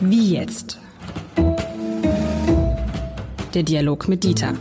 Wie 0.00 0.34
jetzt? 0.34 0.78
Der 3.54 3.64
Dialog 3.64 4.06
mit 4.06 4.22
Dieter. 4.22 4.54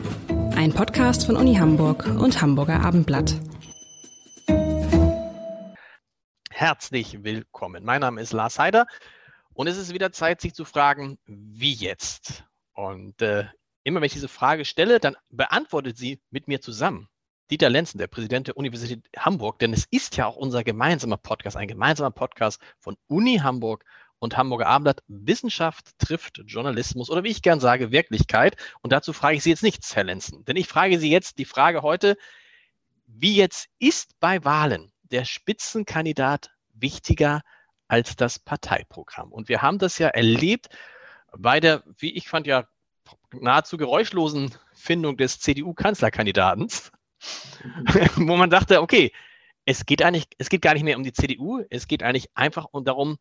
Ein 0.55 0.73
Podcast 0.73 1.27
von 1.27 1.35
Uni 1.35 1.53
Hamburg 1.55 2.07
und 2.07 2.41
Hamburger 2.41 2.79
Abendblatt. 2.79 3.35
Herzlich 6.49 7.23
willkommen. 7.23 7.83
Mein 7.83 8.01
Name 8.01 8.21
ist 8.21 8.33
Lars 8.33 8.57
Heider 8.57 8.87
und 9.53 9.67
es 9.67 9.77
ist 9.77 9.93
wieder 9.93 10.11
Zeit, 10.11 10.41
sich 10.41 10.55
zu 10.55 10.65
fragen, 10.65 11.19
wie 11.27 11.73
jetzt? 11.73 12.43
Und 12.73 13.21
äh, 13.21 13.45
immer 13.83 14.01
wenn 14.01 14.07
ich 14.07 14.13
diese 14.13 14.27
Frage 14.27 14.65
stelle, 14.65 14.99
dann 14.99 15.15
beantwortet 15.29 15.97
sie 15.97 16.21
mit 16.31 16.47
mir 16.47 16.59
zusammen. 16.59 17.07
Dieter 17.53 17.69
Lenzen, 17.69 17.99
der 17.99 18.07
Präsident 18.07 18.47
der 18.47 18.57
Universität 18.57 19.07
Hamburg, 19.15 19.59
denn 19.59 19.73
es 19.73 19.85
ist 19.91 20.17
ja 20.17 20.25
auch 20.25 20.37
unser 20.37 20.63
gemeinsamer 20.63 21.17
Podcast, 21.17 21.55
ein 21.55 21.67
gemeinsamer 21.67 22.09
Podcast 22.09 22.59
von 22.79 22.97
Uni 23.05 23.41
Hamburg 23.43 23.85
und 24.17 24.35
Hamburger 24.35 24.65
Abendblatt. 24.65 25.03
Wissenschaft 25.07 25.91
trifft 25.99 26.41
Journalismus 26.47 27.11
oder 27.11 27.23
wie 27.23 27.29
ich 27.29 27.43
gern 27.43 27.59
sage, 27.59 27.91
Wirklichkeit. 27.91 28.55
Und 28.81 28.91
dazu 28.91 29.13
frage 29.13 29.37
ich 29.37 29.43
Sie 29.43 29.51
jetzt 29.51 29.61
nichts, 29.61 29.95
Herr 29.95 30.03
Lenzen, 30.03 30.43
denn 30.45 30.55
ich 30.55 30.67
frage 30.67 30.97
Sie 30.97 31.11
jetzt 31.11 31.37
die 31.37 31.45
Frage 31.45 31.83
heute, 31.83 32.17
wie 33.05 33.35
jetzt 33.35 33.69
ist 33.77 34.19
bei 34.19 34.43
Wahlen 34.43 34.91
der 35.03 35.23
Spitzenkandidat 35.23 36.49
wichtiger 36.73 37.43
als 37.87 38.15
das 38.15 38.39
Parteiprogramm? 38.39 39.31
Und 39.31 39.47
wir 39.47 39.61
haben 39.61 39.77
das 39.77 39.99
ja 39.99 40.07
erlebt 40.07 40.69
bei 41.37 41.59
der, 41.59 41.83
wie 41.99 42.13
ich 42.13 42.27
fand, 42.27 42.47
ja 42.47 42.67
nahezu 43.31 43.77
geräuschlosen 43.77 44.55
Findung 44.73 45.17
des 45.17 45.39
CDU-Kanzlerkandidaten, 45.39 46.67
wo 48.15 48.35
man 48.35 48.49
dachte, 48.49 48.81
okay, 48.81 49.11
es 49.65 49.85
geht 49.85 50.01
eigentlich, 50.01 50.25
es 50.37 50.49
geht 50.49 50.61
gar 50.61 50.73
nicht 50.73 50.83
mehr 50.83 50.97
um 50.97 51.03
die 51.03 51.13
CDU, 51.13 51.61
es 51.69 51.87
geht 51.87 52.03
eigentlich 52.03 52.27
einfach 52.33 52.67
darum, 52.83 53.17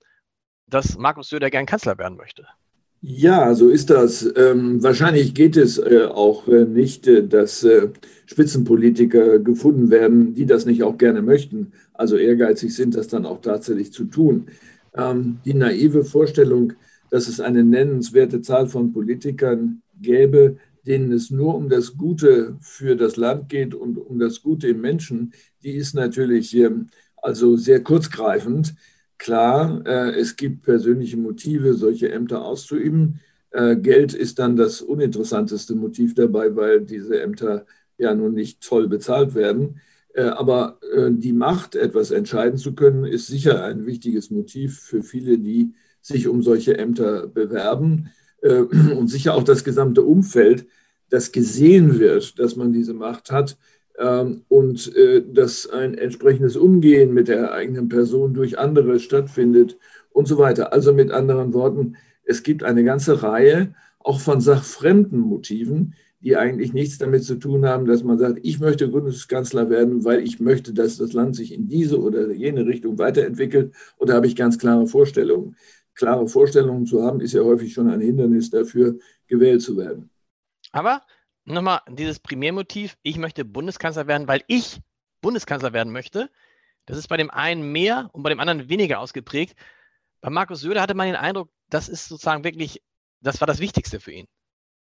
dass 0.67 0.97
Markus 0.97 1.29
Söder 1.29 1.51
gern 1.51 1.67
Kanzler 1.67 1.99
werden 1.99 2.17
möchte. 2.17 2.47
Ja, 3.05 3.53
so 3.55 3.69
ist 3.69 3.91
das. 3.91 4.33
Ähm, 4.37 4.81
wahrscheinlich 4.81 5.35
geht 5.35 5.57
es 5.57 5.77
äh, 5.77 6.05
auch 6.05 6.47
äh, 6.47 6.65
nicht, 6.65 7.09
äh, 7.09 7.27
dass 7.27 7.65
äh, 7.65 7.89
Spitzenpolitiker 8.27 9.41
gefunden 9.41 9.91
werden, 9.91 10.35
die 10.35 10.47
das 10.47 10.67
nicht 10.67 10.85
auch 10.85 10.97
gerne 10.99 11.21
möchten, 11.21 11.73
also 11.95 12.17
ehrgeizig 12.17 12.75
sind, 12.75 12.95
das 12.95 13.09
dann 13.09 13.27
auch 13.27 13.41
tatsächlich 13.41 13.93
zu 13.93 14.05
tun. 14.05 14.47
Ähm, 14.95 15.41
die 15.45 15.55
naive 15.55 16.05
Vorstellung, 16.05 16.75
dass 17.11 17.27
es 17.27 17.41
eine 17.41 17.65
nennenswerte 17.65 18.41
Zahl 18.41 18.69
von 18.69 18.93
Politikern 18.93 19.83
gäbe, 20.01 20.59
denen 20.87 21.13
es 21.13 21.31
nur 21.31 21.55
um 21.55 21.69
das 21.69 21.97
Gute 21.97 22.57
für 22.61 22.97
das 22.97 23.17
Land 23.17 23.49
geht 23.49 23.75
und 23.75 23.99
um 23.99 24.19
das 24.19 24.43
Gute 24.43 24.69
im 24.69 24.81
Menschen, 24.81 25.33
die 25.63 25.73
ist 25.73 25.95
natürlich 25.95 26.55
ähm, 26.57 26.89
also 27.17 27.57
sehr 27.57 27.83
kurzgreifend. 27.83 28.75
Klar, 29.19 29.83
äh, 29.87 30.19
es 30.19 30.37
gibt 30.37 30.63
persönliche 30.63 31.17
Motive, 31.17 31.75
solche 31.75 32.11
Ämter 32.11 32.45
auszuüben. 32.45 33.21
Äh, 33.51 33.77
Geld 33.77 34.15
ist 34.15 34.41
dann 34.41 34.57
das 34.57 34.83
uninteressanteste 34.83 35.77
Motiv 35.77 36.15
dabei, 36.15 36.55
weil 36.57 36.81
diese 36.81 37.21
Ämter 37.21 37.65
ja 37.99 38.15
nun 38.15 38.35
nicht 38.35 38.61
toll 38.61 38.89
bezahlt 38.89 39.35
werden. 39.35 39.81
Äh, 40.15 40.25
aber 40.25 40.79
die 41.09 41.33
Macht, 41.33 41.75
etwas 41.75 42.11
entscheiden 42.11 42.59
zu 42.59 42.75
können, 42.75 43.05
ist 43.05 43.29
sicher 43.29 43.65
ein 43.65 43.87
wichtiges 43.87 44.31
Motiv 44.31 44.81
für 44.81 45.03
viele, 45.03 45.39
die 45.39 45.73
sich 46.03 46.27
um 46.29 46.43
solche 46.43 46.77
Ämter 46.77 47.29
bewerben. 47.29 48.11
Und 48.97 49.09
sicher 49.09 49.35
auch 49.35 49.45
das 49.45 49.65
gesamte 49.65 50.03
Umfeld, 50.03 50.67
das 51.11 51.33
gesehen 51.33 51.99
wird, 51.99 52.39
dass 52.39 52.57
man 52.57 52.73
diese 52.73 52.95
Macht 52.95 53.31
hat, 53.31 53.57
ähm, 53.99 54.43
und 54.49 54.95
äh, 54.97 55.23
dass 55.23 55.69
ein 55.69 55.95
entsprechendes 55.95 56.57
Umgehen 56.57 57.13
mit 57.13 57.29
der 57.29 57.53
eigenen 57.53 57.89
Person 57.89 58.35
durch 58.35 58.59
andere 58.59 58.99
stattfindet 58.99 59.79
und 60.11 60.27
so 60.27 60.39
weiter. 60.39 60.73
Also 60.73 60.93
mit 60.93 61.11
anderen 61.11 61.53
Worten, 61.53 61.97
es 62.25 62.43
gibt 62.43 62.63
eine 62.63 62.85
ganze 62.85 63.23
Reihe 63.23 63.75
auch 63.99 64.21
von 64.21 64.41
sachfremden 64.41 65.21
Motiven, 65.21 65.95
die 66.21 66.37
eigentlich 66.37 66.73
nichts 66.73 66.99
damit 66.99 67.25
zu 67.25 67.37
tun 67.37 67.67
haben, 67.67 67.87
dass 67.87 68.05
man 68.05 68.19
sagt, 68.19 68.39
ich 68.43 68.61
möchte 68.61 68.89
Bundeskanzler 68.89 69.71
werden, 69.71 70.05
weil 70.05 70.21
ich 70.21 70.39
möchte, 70.41 70.73
dass 70.73 70.97
das 70.97 71.13
Land 71.13 71.35
sich 71.35 71.53
in 71.53 71.69
diese 71.69 72.01
oder 72.01 72.31
jene 72.33 72.65
Richtung 72.65 72.99
weiterentwickelt. 72.99 73.75
Und 73.97 74.09
da 74.09 74.15
habe 74.15 74.27
ich 74.29 74.37
ganz 74.37 74.59
klare 74.59 74.87
Vorstellungen. 74.87 75.57
Klare 75.95 76.27
Vorstellungen 76.27 76.87
zu 76.87 77.03
haben, 77.03 77.21
ist 77.21 77.35
ja 77.35 77.43
häufig 77.43 77.73
schon 77.73 77.89
ein 77.91 78.01
Hindernis 78.01 78.51
dafür, 78.51 78.99
gewählt 79.27 79.63
zu 79.63 79.77
werden. 79.77 80.11
Aber 80.73 81.03
nochmal 81.45 81.81
dieses 81.89 82.19
Primärmotiv, 82.19 82.97
ich 83.03 83.19
möchte 83.19 83.45
Bundeskanzler 83.45 84.07
werden, 84.07 84.29
weil 84.29 84.43
ich 84.47 84.81
Bundeskanzler 85.21 85.73
werden 85.73 85.93
möchte. 85.93 86.31
Das 86.87 86.97
ist 86.97 87.09
bei 87.09 87.17
dem 87.17 87.31
einen 87.31 87.73
mehr 87.73 88.11
und 88.13 88.23
bei 88.23 88.31
dem 88.31 88.41
anderen 88.41 88.69
weniger 88.69 89.01
ausgeprägt. 89.01 89.57
Bei 90.21 90.31
Markus 90.31 90.61
Söder 90.61 90.83
hatte 90.83 90.95
man 90.95 91.07
den 91.07 91.17
Eindruck, 91.17 91.51
das 91.69 91.89
ist 91.89 92.09
sozusagen 92.09 92.45
wirklich, 92.45 92.83
das 93.21 93.41
war 93.41 93.47
das 93.47 93.61
Wichtigste 93.61 94.01
für 94.01 94.13
ihn, 94.13 94.27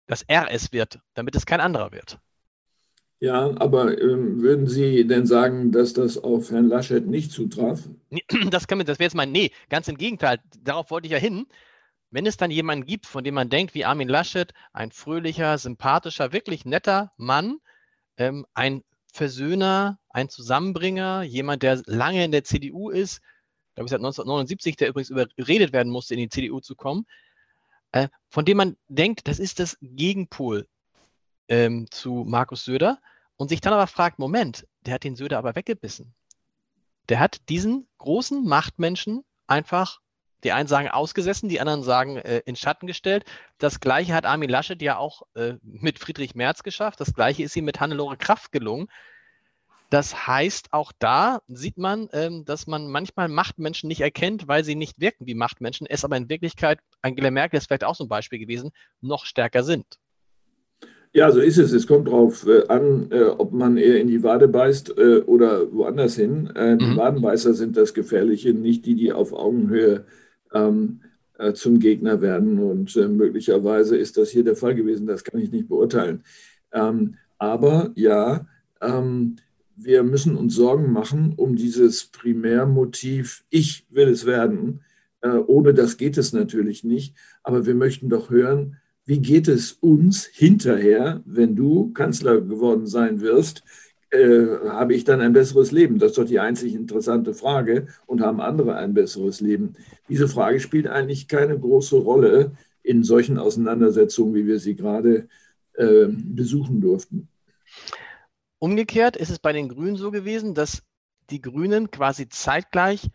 dass 0.06 0.23
er 0.23 0.50
es 0.50 0.73
wird, 0.73 1.00
damit 1.15 1.37
es 1.37 1.47
kein 1.47 1.61
anderer 1.61 1.93
wird. 1.93 2.19
Ja, 3.19 3.54
aber 3.56 3.99
ähm, 4.00 4.43
würden 4.43 4.66
Sie 4.66 5.06
denn 5.06 5.27
sagen, 5.27 5.72
dass 5.72 5.94
das 5.94 6.19
auf 6.19 6.50
Herrn 6.50 6.69
Laschet 6.69 7.06
nicht 7.06 7.32
zutraf? 7.32 7.88
Das, 8.50 8.66
das 8.66 8.69
wäre 8.69 9.03
jetzt 9.03 9.15
mein, 9.15 9.32
nee, 9.32 9.50
ganz 9.71 9.88
im 9.88 9.97
Gegenteil. 9.97 10.38
Darauf 10.62 10.91
wollte 10.91 11.06
ich 11.06 11.12
ja 11.12 11.19
hin. 11.19 11.47
Wenn 12.10 12.26
es 12.26 12.37
dann 12.37 12.50
jemanden 12.50 12.87
gibt, 12.87 13.06
von 13.06 13.25
dem 13.25 13.34
man 13.34 13.49
denkt, 13.49 13.75
wie 13.75 13.84
Armin 13.84 14.09
Laschet, 14.09 14.53
ein 14.72 14.91
fröhlicher, 14.93 15.59
sympathischer, 15.59 16.32
wirklich 16.32 16.65
netter 16.65 17.12
Mann, 17.16 17.59
ähm, 18.16 18.47
ein 18.55 18.84
Versöhner, 19.12 19.99
ein 20.10 20.28
Zusammenbringer, 20.28 21.22
jemand, 21.22 21.62
der 21.62 21.82
lange 21.87 22.25
in 22.25 22.32
der 22.32 22.44
CDU 22.44 22.91
ist, 22.91 23.22
glaube 23.75 23.87
ich 23.87 23.91
seit 23.91 24.00
1979, 24.00 24.76
der 24.76 24.88
übrigens 24.88 25.10
überredet 25.10 25.72
werden 25.72 25.91
musste, 25.91 26.15
in 26.15 26.21
die 26.21 26.28
CDU 26.28 26.60
zu 26.60 26.76
kommen, 26.76 27.06
äh, 27.93 28.09
von 28.28 28.44
dem 28.44 28.59
man 28.59 28.76
denkt, 28.88 29.26
das 29.26 29.38
ist 29.38 29.59
das 29.59 29.78
Gegenpol 29.81 30.66
ähm, 31.48 31.90
zu 31.90 32.24
Markus 32.26 32.64
Söder 32.64 32.98
und 33.36 33.48
sich 33.48 33.60
dann 33.60 33.72
aber 33.72 33.86
fragt, 33.86 34.18
Moment, 34.18 34.66
der 34.84 34.94
hat 34.94 35.04
den 35.04 35.16
Söder 35.16 35.38
aber 35.38 35.54
weggebissen. 35.54 36.14
Der 37.08 37.20
hat 37.20 37.48
diesen 37.48 37.88
großen 37.98 38.44
Machtmenschen 38.44 39.24
einfach 39.46 40.00
die 40.44 40.52
einen 40.52 40.68
sagen 40.68 40.88
ausgesessen, 40.88 41.48
die 41.48 41.60
anderen 41.60 41.82
sagen 41.82 42.16
äh, 42.18 42.42
in 42.44 42.56
Schatten 42.56 42.86
gestellt. 42.86 43.24
Das 43.58 43.80
gleiche 43.80 44.14
hat 44.14 44.26
Armin 44.26 44.50
Laschet 44.50 44.80
ja 44.80 44.96
auch 44.96 45.22
äh, 45.34 45.54
mit 45.62 45.98
Friedrich 45.98 46.34
Merz 46.34 46.62
geschafft. 46.62 47.00
Das 47.00 47.14
gleiche 47.14 47.42
ist 47.42 47.56
ihm 47.56 47.64
mit 47.64 47.80
Hannelore 47.80 48.16
Kraft 48.16 48.52
gelungen. 48.52 48.88
Das 49.90 50.26
heißt, 50.26 50.72
auch 50.72 50.92
da 50.98 51.40
sieht 51.48 51.78
man, 51.78 52.08
ähm, 52.12 52.44
dass 52.44 52.66
man 52.66 52.88
manchmal 52.88 53.28
Machtmenschen 53.28 53.88
nicht 53.88 54.00
erkennt, 54.00 54.46
weil 54.46 54.64
sie 54.64 54.74
nicht 54.74 55.00
wirken 55.00 55.26
wie 55.26 55.34
Machtmenschen, 55.34 55.86
es 55.86 56.04
aber 56.04 56.16
in 56.16 56.28
Wirklichkeit, 56.28 56.80
Angela 57.02 57.30
Merkel 57.30 57.58
ist 57.58 57.66
vielleicht 57.66 57.84
auch 57.84 57.94
so 57.94 58.04
ein 58.04 58.08
Beispiel 58.08 58.38
gewesen, 58.38 58.72
noch 59.00 59.24
stärker 59.24 59.62
sind. 59.62 59.98
Ja, 61.16 61.32
so 61.32 61.41
ist 61.41 61.56
es. 61.56 61.72
Es 61.72 61.87
kommt 61.87 62.09
darauf 62.09 62.47
äh, 62.47 62.66
an, 62.69 63.10
äh, 63.10 63.22
ob 63.22 63.50
man 63.50 63.78
eher 63.78 63.99
in 63.99 64.06
die 64.06 64.22
Wade 64.22 64.49
beißt 64.49 64.99
äh, 64.99 65.21
oder 65.21 65.72
woanders 65.72 66.16
hin. 66.16 66.50
Die 66.54 66.84
mhm. 66.84 66.97
Wadenbeißer 66.99 67.54
sind 67.54 67.78
das 67.78 67.94
Gefährliche, 67.94 68.53
nicht 68.53 68.84
die, 68.84 68.97
die 68.97 69.12
auf 69.15 69.32
Augenhöhe 69.32 70.05
ähm, 70.53 71.00
äh, 71.38 71.55
zum 71.55 71.78
Gegner 71.78 72.21
werden. 72.21 72.59
Und 72.59 72.94
äh, 72.97 73.09
möglicherweise 73.09 73.97
ist 73.97 74.19
das 74.19 74.28
hier 74.28 74.44
der 74.44 74.56
Fall 74.56 74.75
gewesen, 74.75 75.06
das 75.06 75.25
kann 75.25 75.41
ich 75.41 75.50
nicht 75.50 75.69
beurteilen. 75.69 76.22
Ähm, 76.71 77.15
aber 77.38 77.93
ja, 77.94 78.47
ähm, 78.82 79.37
wir 79.75 80.03
müssen 80.03 80.37
uns 80.37 80.55
Sorgen 80.55 80.93
machen 80.93 81.32
um 81.38 81.56
dieses 81.56 82.05
Primärmotiv, 82.05 83.43
ich 83.49 83.87
will 83.88 84.09
es 84.09 84.26
werden. 84.26 84.82
Äh, 85.22 85.38
ohne 85.47 85.72
das 85.72 85.97
geht 85.97 86.19
es 86.19 86.34
natürlich 86.34 86.84
nicht. 86.84 87.16
Aber 87.43 87.65
wir 87.65 87.75
möchten 87.75 88.10
doch 88.10 88.28
hören, 88.28 88.76
wie 89.06 89.21
geht 89.21 89.47
es 89.49 89.72
uns 89.72 90.27
hinterher, 90.27 91.22
wenn 91.25 91.55
du 91.55 91.93
Kanzler 91.93 92.41
geworden 92.41 92.87
sein 92.87 93.21
wirst? 93.21 93.62
Äh, 94.11 94.47
habe 94.69 94.94
ich 94.94 95.05
dann 95.05 95.21
ein 95.21 95.33
besseres 95.33 95.71
Leben? 95.71 95.99
Das 95.99 96.11
ist 96.11 96.19
doch 96.19 96.25
die 96.25 96.41
einzig 96.41 96.75
interessante 96.75 97.33
Frage. 97.33 97.87
Und 98.06 98.21
haben 98.21 98.41
andere 98.41 98.75
ein 98.77 98.94
besseres 98.94 99.41
Leben? 99.41 99.75
Diese 100.09 100.29
Frage 100.29 100.58
spielt 100.58 100.88
eigentlich 100.88 101.29
keine 101.29 101.58
große 101.58 101.97
Rolle 101.97 102.53
in 102.82 103.05
solchen 103.05 103.38
Auseinandersetzungen, 103.38 104.35
wie 104.35 104.47
wir 104.47 104.58
sie 104.58 104.75
gerade 104.75 105.29
äh, 105.75 106.06
besuchen 106.09 106.81
durften. 106.81 107.29
Umgekehrt 108.59 109.17
ist 109.17 109.31
es 109.31 109.38
bei 109.38 109.52
den 109.52 109.69
Grünen 109.69 109.97
so 109.97 110.11
gewesen, 110.11 110.55
dass 110.55 110.82
die 111.31 111.41
Grünen 111.41 111.91
quasi 111.91 112.29
zeitgleich 112.29 113.09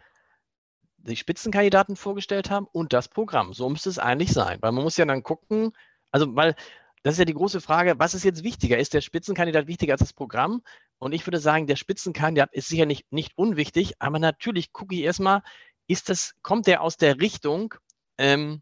die 1.03 1.15
Spitzenkandidaten 1.15 1.95
vorgestellt 1.95 2.49
haben 2.49 2.67
und 2.71 2.93
das 2.93 3.07
Programm. 3.07 3.53
So 3.53 3.69
müsste 3.69 3.89
es 3.89 3.99
eigentlich 3.99 4.31
sein, 4.33 4.59
weil 4.61 4.71
man 4.71 4.83
muss 4.83 4.97
ja 4.97 5.05
dann 5.05 5.23
gucken, 5.23 5.73
also 6.11 6.35
weil 6.35 6.55
das 7.03 7.15
ist 7.15 7.19
ja 7.19 7.25
die 7.25 7.33
große 7.33 7.61
Frage, 7.61 7.97
was 7.97 8.13
ist 8.13 8.23
jetzt 8.23 8.43
wichtiger? 8.43 8.77
Ist 8.77 8.93
der 8.93 9.01
Spitzenkandidat 9.01 9.67
wichtiger 9.67 9.93
als 9.93 10.01
das 10.01 10.13
Programm? 10.13 10.61
Und 10.99 11.13
ich 11.13 11.25
würde 11.25 11.39
sagen, 11.39 11.65
der 11.65 11.75
Spitzenkandidat 11.75 12.53
ist 12.53 12.67
sicher 12.67 12.85
nicht, 12.85 13.11
nicht 13.11 13.35
unwichtig, 13.35 13.93
aber 13.99 14.19
natürlich 14.19 14.71
gucke 14.71 14.93
ich 14.95 15.01
erstmal, 15.01 15.41
ist 15.87 16.09
das, 16.09 16.35
kommt 16.43 16.67
der 16.67 16.81
aus 16.81 16.97
der 16.97 17.19
Richtung, 17.19 17.73
ähm, 18.19 18.61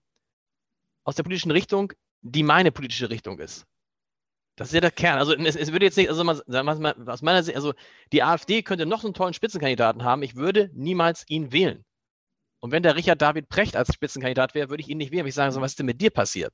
aus 1.03 1.15
der 1.15 1.23
politischen 1.23 1.51
Richtung, 1.51 1.91
die 2.21 2.43
meine 2.43 2.71
politische 2.71 3.09
Richtung 3.09 3.39
ist? 3.39 3.65
Das 4.55 4.69
ist 4.69 4.73
ja 4.73 4.81
der 4.81 4.91
Kern. 4.91 5.19
Also 5.19 5.33
es, 5.35 5.55
es 5.55 5.71
würde 5.71 5.85
jetzt 5.85 5.97
nicht, 5.97 6.09
also 6.09 6.23
aus 6.23 7.21
meiner 7.21 7.43
Sicht, 7.43 7.55
also 7.55 7.73
die 8.11 8.23
AfD 8.23 8.61
könnte 8.61 8.85
noch 8.85 9.03
einen 9.03 9.13
tollen 9.13 9.33
Spitzenkandidaten 9.33 10.03
haben, 10.03 10.23
ich 10.23 10.35
würde 10.35 10.69
niemals 10.73 11.25
ihn 11.27 11.51
wählen. 11.51 11.85
Und 12.59 12.71
wenn 12.71 12.83
der 12.83 12.95
Richard 12.95 13.21
David 13.21 13.49
Precht 13.49 13.75
als 13.75 13.93
Spitzenkandidat 13.93 14.53
wäre, 14.53 14.69
würde 14.69 14.81
ich 14.81 14.89
ihn 14.89 14.97
nicht 14.97 15.11
wählen. 15.11 15.25
Ich 15.25 15.35
sagen, 15.35 15.51
so, 15.51 15.61
was 15.61 15.71
ist 15.71 15.79
denn 15.79 15.85
mit 15.85 16.01
dir 16.01 16.09
passiert? 16.09 16.53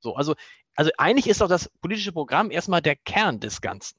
So, 0.00 0.14
also, 0.14 0.34
also 0.74 0.90
eigentlich 0.98 1.28
ist 1.28 1.40
doch 1.40 1.48
das 1.48 1.70
politische 1.80 2.12
Programm 2.12 2.50
erstmal 2.50 2.82
der 2.82 2.96
Kern 2.96 3.40
des 3.40 3.60
Ganzen. 3.60 3.96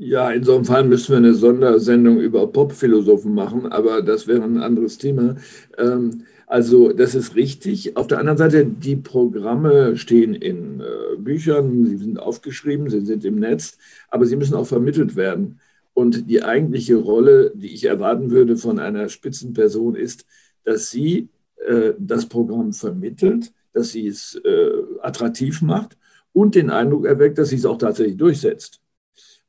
Ja, 0.00 0.30
in 0.30 0.44
so 0.44 0.54
einem 0.54 0.64
Fall 0.64 0.84
müssen 0.84 1.10
wir 1.10 1.16
eine 1.16 1.34
Sondersendung 1.34 2.20
über 2.20 2.46
Popphilosophen 2.46 3.34
machen, 3.34 3.66
aber 3.72 4.00
das 4.00 4.28
wäre 4.28 4.44
ein 4.44 4.62
anderes 4.62 4.96
Thema. 4.96 5.36
Ähm, 5.76 6.24
also 6.46 6.92
das 6.92 7.16
ist 7.16 7.34
richtig. 7.34 7.96
Auf 7.96 8.06
der 8.06 8.18
anderen 8.18 8.38
Seite, 8.38 8.64
die 8.64 8.96
Programme 8.96 9.96
stehen 9.96 10.34
in 10.34 10.80
äh, 10.80 11.16
Büchern, 11.18 11.84
sie 11.84 11.96
sind 11.96 12.18
aufgeschrieben, 12.18 12.88
sie 12.88 13.04
sind 13.04 13.24
im 13.24 13.40
Netz, 13.40 13.76
aber 14.08 14.24
sie 14.24 14.36
müssen 14.36 14.54
auch 14.54 14.66
vermittelt 14.66 15.16
werden. 15.16 15.60
Und 15.98 16.30
die 16.30 16.44
eigentliche 16.44 16.94
Rolle, 16.94 17.50
die 17.56 17.74
ich 17.74 17.82
erwarten 17.82 18.30
würde 18.30 18.56
von 18.56 18.78
einer 18.78 19.08
Spitzenperson, 19.08 19.96
ist, 19.96 20.26
dass 20.62 20.92
sie 20.92 21.28
äh, 21.66 21.94
das 21.98 22.26
Programm 22.26 22.72
vermittelt, 22.72 23.52
dass 23.72 23.90
sie 23.90 24.06
es 24.06 24.40
äh, 24.44 24.70
attraktiv 25.02 25.60
macht 25.60 25.98
und 26.32 26.54
den 26.54 26.70
Eindruck 26.70 27.04
erweckt, 27.04 27.36
dass 27.36 27.48
sie 27.48 27.56
es 27.56 27.66
auch 27.66 27.78
tatsächlich 27.78 28.16
durchsetzt. 28.16 28.80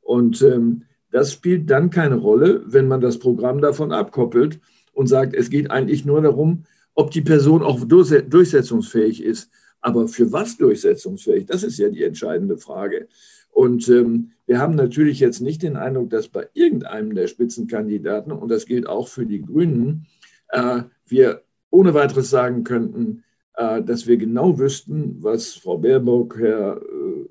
Und 0.01 0.42
ähm, 0.42 0.86
das 1.12 1.34
spielt 1.34 1.69
dann 1.69 1.92
keine 1.92 2.16
Rolle, 2.16 2.63
wenn 2.66 2.88
man 2.88 3.00
das 3.00 3.19
Programm 3.19 3.62
davon 3.62 3.92
abkoppelt 3.92 4.60
und 4.94 5.06
sagt, 5.06 5.36
es 5.36 5.52
geht 5.52 5.69
eigentlich 5.69 6.04
nur 6.04 6.24
darum, 6.24 6.63
ob 6.95 7.12
die 7.12 7.22
Person 7.22 7.62
auch 7.62 7.86
durchsetzungsfähig 7.86 9.22
ist. 9.24 9.52
Aber 9.81 10.07
für 10.07 10.31
was 10.31 10.57
durchsetzungsfähig? 10.57 11.45
Das 11.45 11.62
ist 11.62 11.78
ja 11.78 11.90
die 11.90 12.04
entscheidende 12.04 12.57
Frage. 12.57 13.07
Und 13.50 13.90
ähm, 13.90 14.31
wir 14.46 14.60
haben 14.60 14.75
natürlich 14.75 15.19
jetzt 15.19 15.42
nicht 15.42 15.63
den 15.63 15.75
Eindruck, 15.75 16.10
dass 16.10 16.28
bei 16.28 16.48
irgendeinem 16.54 17.13
der 17.13 17.28
Spitzenkandidaten, 17.28 18.31
und 18.31 18.50
das 18.50 18.66
gilt 18.66 18.88
auch 18.88 19.07
für 19.07 19.25
die 19.25 19.42
Grünen, 19.42 20.07
äh, 20.50 20.84
wir 21.06 21.44
ohne 21.69 21.94
weiteres 21.94 22.30
sagen 22.30 22.63
könnten, 22.63 23.24
äh, 23.56 23.84
dass 23.84 24.07
wir 24.07 24.18
genau 24.18 24.57
wüssten, 24.57 25.18
was 25.22 25.54
Frau 25.54 25.78
Baerbock, 25.78 26.38
Herr 26.40 26.78
äh, 26.78 27.30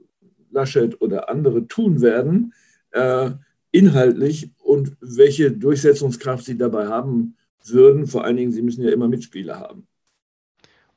Laschet 0.50 1.00
oder 1.00 1.28
andere 1.28 1.66
tun 1.66 2.00
werden, 2.00 2.52
äh, 2.90 3.30
inhaltlich 3.70 4.50
und 4.58 4.96
welche 5.00 5.52
Durchsetzungskraft 5.52 6.44
sie 6.44 6.56
dabei 6.56 6.86
haben 6.86 7.36
würden. 7.64 8.06
Vor 8.06 8.24
allen 8.24 8.36
Dingen, 8.36 8.52
sie 8.52 8.62
müssen 8.62 8.82
ja 8.82 8.90
immer 8.90 9.08
Mitspieler 9.08 9.58
haben. 9.58 9.86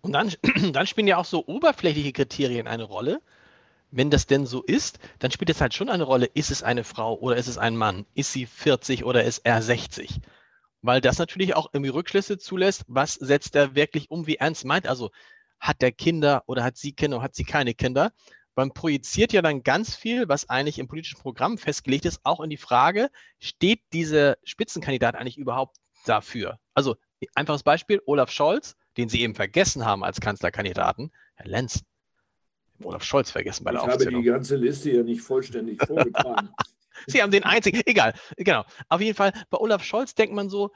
Und 0.01 0.13
dann, 0.13 0.31
dann 0.73 0.87
spielen 0.87 1.07
ja 1.07 1.17
auch 1.17 1.25
so 1.25 1.45
oberflächliche 1.45 2.11
Kriterien 2.11 2.67
eine 2.67 2.83
Rolle. 2.83 3.21
Wenn 3.91 4.09
das 4.09 4.25
denn 4.25 4.45
so 4.45 4.63
ist, 4.63 4.99
dann 5.19 5.31
spielt 5.31 5.49
es 5.49 5.61
halt 5.61 5.73
schon 5.73 5.89
eine 5.89 6.03
Rolle, 6.03 6.25
ist 6.25 6.51
es 6.51 6.63
eine 6.63 6.83
Frau 6.83 7.15
oder 7.19 7.35
ist 7.35 7.47
es 7.47 7.57
ein 7.57 7.75
Mann? 7.75 8.05
Ist 8.13 8.33
sie 8.33 8.45
40 8.45 9.03
oder 9.03 9.23
ist 9.23 9.39
er 9.39 9.61
60? 9.61 10.21
Weil 10.81 11.01
das 11.01 11.19
natürlich 11.19 11.55
auch 11.55 11.69
irgendwie 11.73 11.91
Rückschlüsse 11.91 12.37
zulässt, 12.37 12.85
was 12.87 13.13
setzt 13.13 13.55
er 13.55 13.75
wirklich 13.75 14.09
um, 14.09 14.27
wie 14.27 14.37
ernst 14.37 14.65
meint. 14.65 14.87
Also 14.87 15.11
hat 15.59 15.81
der 15.81 15.91
Kinder 15.91 16.43
oder 16.47 16.63
hat 16.63 16.77
sie 16.77 16.93
Kinder 16.93 17.17
oder 17.17 17.25
hat 17.25 17.35
sie 17.35 17.43
keine 17.43 17.73
Kinder? 17.73 18.11
man 18.55 18.73
projiziert 18.73 19.33
ja 19.33 19.41
dann 19.41 19.63
ganz 19.63 19.95
viel, 19.95 20.27
was 20.27 20.49
eigentlich 20.49 20.79
im 20.79 20.87
politischen 20.87 21.19
Programm 21.19 21.57
festgelegt 21.57 22.05
ist, 22.05 22.19
auch 22.23 22.41
in 22.41 22.49
die 22.49 22.57
Frage, 22.57 23.09
steht 23.39 23.81
dieser 23.93 24.37
Spitzenkandidat 24.43 25.15
eigentlich 25.15 25.37
überhaupt 25.37 25.77
dafür? 26.05 26.59
Also 26.73 26.95
einfaches 27.35 27.63
Beispiel, 27.63 28.01
Olaf 28.05 28.31
Scholz, 28.31 28.75
den 28.97 29.09
Sie 29.09 29.21
eben 29.21 29.35
vergessen 29.35 29.85
haben 29.85 30.03
als 30.03 30.19
Kanzlerkandidaten, 30.19 31.11
Herr 31.35 31.47
Lenz. 31.47 31.83
Olaf 32.85 33.03
Scholz 33.03 33.31
vergessen 33.31 33.63
bei 33.63 33.71
der 33.71 33.81
ich 33.81 33.87
Aufzählung. 33.87 34.07
Ich 34.09 34.15
habe 34.15 34.23
die 34.23 34.29
ganze 34.29 34.55
Liste 34.55 34.91
ja 34.91 35.03
nicht 35.03 35.21
vollständig 35.21 35.81
vorgetragen. 35.87 36.49
Sie 37.07 37.21
haben 37.21 37.31
den 37.31 37.43
einzigen, 37.43 37.81
egal, 37.85 38.13
genau. 38.37 38.63
Auf 38.89 39.01
jeden 39.01 39.15
Fall, 39.15 39.33
bei 39.49 39.57
Olaf 39.57 39.83
Scholz 39.83 40.13
denkt 40.13 40.35
man 40.35 40.49
so, 40.49 40.71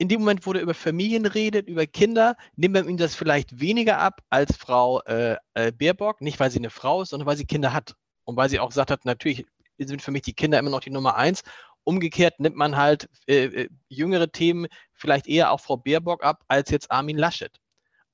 in 0.00 0.08
dem 0.08 0.20
Moment, 0.20 0.46
wo 0.46 0.54
er 0.54 0.62
über 0.62 0.72
Familien 0.72 1.26
redet, 1.26 1.68
über 1.68 1.86
Kinder, 1.86 2.36
nimmt 2.56 2.72
man 2.72 2.88
ihm 2.88 2.96
das 2.96 3.14
vielleicht 3.14 3.60
weniger 3.60 3.98
ab 3.98 4.22
als 4.30 4.56
Frau 4.56 5.02
äh, 5.02 5.36
äh, 5.52 5.72
Baerbock. 5.72 6.22
Nicht, 6.22 6.40
weil 6.40 6.50
sie 6.50 6.58
eine 6.58 6.70
Frau 6.70 7.02
ist, 7.02 7.10
sondern 7.10 7.26
weil 7.26 7.36
sie 7.36 7.44
Kinder 7.44 7.74
hat. 7.74 7.94
Und 8.24 8.36
weil 8.36 8.48
sie 8.48 8.60
auch 8.60 8.68
gesagt 8.68 8.90
hat, 8.90 9.04
natürlich 9.04 9.44
sind 9.76 10.00
für 10.00 10.10
mich 10.10 10.22
die 10.22 10.32
Kinder 10.32 10.58
immer 10.58 10.70
noch 10.70 10.80
die 10.80 10.90
Nummer 10.90 11.16
eins. 11.16 11.42
Umgekehrt 11.84 12.40
nimmt 12.40 12.56
man 12.56 12.78
halt 12.78 13.10
äh, 13.26 13.44
äh 13.44 13.68
jüngere 13.88 14.32
Themen 14.32 14.68
vielleicht 14.94 15.26
eher 15.26 15.50
auch 15.50 15.60
Frau 15.60 15.76
Baerbock 15.76 16.24
ab, 16.24 16.44
als 16.48 16.70
jetzt 16.70 16.90
Armin 16.90 17.18
Laschet. 17.18 17.60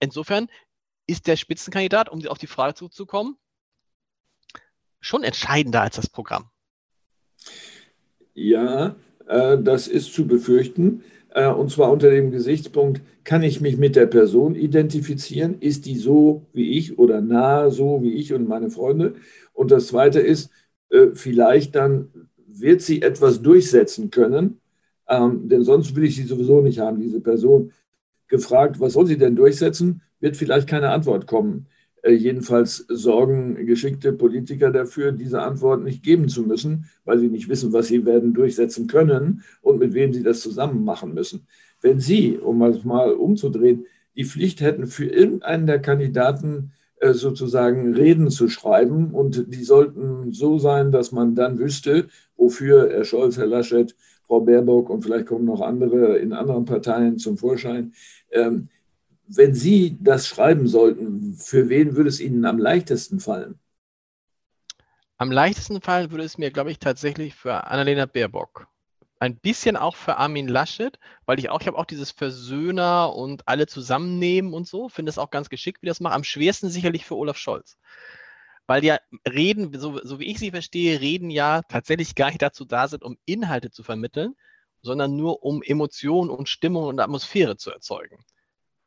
Insofern 0.00 0.48
ist 1.06 1.26
der 1.26 1.36
Spitzenkandidat, 1.36 2.08
um 2.08 2.24
auf 2.26 2.38
die 2.38 2.46
Frage 2.46 2.74
zurückzukommen, 2.74 3.36
schon 5.00 5.22
entscheidender 5.22 5.82
als 5.82 5.96
das 5.96 6.08
Programm. 6.08 6.50
Ja, 8.34 8.96
äh, 9.28 9.58
das 9.58 9.88
ist 9.88 10.12
zu 10.12 10.26
befürchten. 10.26 11.02
Äh, 11.30 11.48
und 11.48 11.70
zwar 11.70 11.90
unter 11.90 12.10
dem 12.10 12.30
Gesichtspunkt, 12.30 13.02
kann 13.24 13.42
ich 13.42 13.60
mich 13.60 13.76
mit 13.76 13.96
der 13.96 14.06
Person 14.06 14.54
identifizieren? 14.54 15.60
Ist 15.60 15.86
die 15.86 15.96
so 15.96 16.46
wie 16.52 16.78
ich 16.78 16.98
oder 16.98 17.20
nahe 17.20 17.70
so 17.70 18.02
wie 18.02 18.12
ich 18.12 18.32
und 18.32 18.48
meine 18.48 18.70
Freunde? 18.70 19.14
Und 19.52 19.70
das 19.70 19.88
Zweite 19.88 20.20
ist, 20.20 20.50
äh, 20.90 21.08
vielleicht 21.12 21.74
dann 21.74 22.28
wird 22.46 22.82
sie 22.82 23.02
etwas 23.02 23.42
durchsetzen 23.42 24.10
können, 24.10 24.60
ähm, 25.08 25.48
denn 25.48 25.62
sonst 25.62 25.94
will 25.94 26.04
ich 26.04 26.16
sie 26.16 26.24
sowieso 26.24 26.60
nicht 26.60 26.78
haben, 26.78 27.00
diese 27.00 27.20
Person. 27.20 27.72
Gefragt, 28.28 28.80
was 28.80 28.94
soll 28.94 29.06
sie 29.06 29.18
denn 29.18 29.36
durchsetzen, 29.36 30.02
wird 30.26 30.36
vielleicht 30.36 30.68
keine 30.68 30.90
Antwort 30.90 31.28
kommen. 31.28 31.66
Äh, 32.02 32.12
jedenfalls 32.14 32.84
sorgen 32.88 33.64
geschickte 33.64 34.12
Politiker 34.12 34.72
dafür, 34.72 35.12
diese 35.12 35.40
Antwort 35.40 35.84
nicht 35.84 36.02
geben 36.02 36.28
zu 36.28 36.42
müssen, 36.42 36.86
weil 37.04 37.20
sie 37.20 37.28
nicht 37.28 37.48
wissen, 37.48 37.72
was 37.72 37.86
sie 37.86 38.04
werden 38.04 38.34
durchsetzen 38.34 38.88
können 38.88 39.44
und 39.62 39.78
mit 39.78 39.94
wem 39.94 40.12
sie 40.12 40.24
das 40.24 40.40
zusammen 40.40 40.84
machen 40.84 41.14
müssen. 41.14 41.46
Wenn 41.80 42.00
Sie, 42.00 42.38
um 42.38 42.60
es 42.62 42.82
mal 42.82 43.12
umzudrehen, 43.12 43.86
die 44.16 44.24
Pflicht 44.24 44.60
hätten, 44.62 44.88
für 44.88 45.06
irgendeinen 45.06 45.68
der 45.68 45.78
Kandidaten 45.78 46.72
äh, 46.98 47.12
sozusagen 47.12 47.94
Reden 47.94 48.28
zu 48.30 48.48
schreiben 48.48 49.12
und 49.12 49.54
die 49.54 49.62
sollten 49.62 50.32
so 50.32 50.58
sein, 50.58 50.90
dass 50.90 51.12
man 51.12 51.36
dann 51.36 51.60
wüsste, 51.60 52.08
wofür 52.36 52.90
Herr 52.90 53.04
Scholz, 53.04 53.36
Herr 53.36 53.46
Laschet, 53.46 53.94
Frau 54.26 54.40
Baerbock 54.40 54.90
und 54.90 55.02
vielleicht 55.04 55.26
kommen 55.26 55.44
noch 55.44 55.60
andere 55.60 56.18
in 56.18 56.32
anderen 56.32 56.64
Parteien 56.64 57.16
zum 57.16 57.36
Vorschein, 57.38 57.92
ähm, 58.32 58.68
wenn 59.28 59.54
Sie 59.54 59.98
das 60.00 60.28
schreiben 60.28 60.66
sollten, 60.66 61.34
für 61.34 61.68
wen 61.68 61.96
würde 61.96 62.08
es 62.08 62.20
Ihnen 62.20 62.44
am 62.44 62.58
leichtesten 62.58 63.20
fallen? 63.20 63.58
Am 65.18 65.32
leichtesten 65.32 65.80
fallen 65.80 66.10
würde 66.10 66.24
es 66.24 66.38
mir, 66.38 66.50
glaube 66.50 66.70
ich, 66.70 66.78
tatsächlich 66.78 67.34
für 67.34 67.66
Annalena 67.66 68.06
Baerbock. 68.06 68.68
Ein 69.18 69.38
bisschen 69.38 69.76
auch 69.76 69.96
für 69.96 70.18
Armin 70.18 70.46
Laschet, 70.46 70.98
weil 71.24 71.38
ich 71.38 71.48
auch, 71.48 71.62
ich 71.62 71.66
habe 71.66 71.78
auch 71.78 71.86
dieses 71.86 72.10
Versöhner 72.10 73.14
und 73.14 73.48
alle 73.48 73.66
zusammennehmen 73.66 74.52
und 74.52 74.68
so, 74.68 74.90
finde 74.90 75.08
es 75.08 75.16
auch 75.16 75.30
ganz 75.30 75.48
geschickt, 75.48 75.80
wie 75.80 75.86
das 75.86 76.00
macht. 76.00 76.14
Am 76.14 76.24
schwersten 76.24 76.68
sicherlich 76.68 77.06
für 77.06 77.16
Olaf 77.16 77.38
Scholz. 77.38 77.78
Weil 78.66 78.84
ja 78.84 78.98
Reden, 79.26 79.78
so, 79.78 79.98
so 80.04 80.20
wie 80.20 80.26
ich 80.26 80.38
sie 80.38 80.50
verstehe, 80.50 81.00
Reden 81.00 81.30
ja 81.30 81.62
tatsächlich 81.62 82.14
gar 82.14 82.28
nicht 82.28 82.42
dazu 82.42 82.66
da 82.66 82.88
sind, 82.88 83.02
um 83.02 83.16
Inhalte 83.24 83.70
zu 83.70 83.82
vermitteln, 83.82 84.34
sondern 84.82 85.16
nur 85.16 85.42
um 85.42 85.62
Emotionen 85.62 86.28
und 86.28 86.50
Stimmung 86.50 86.84
und 86.84 87.00
Atmosphäre 87.00 87.56
zu 87.56 87.70
erzeugen. 87.70 88.22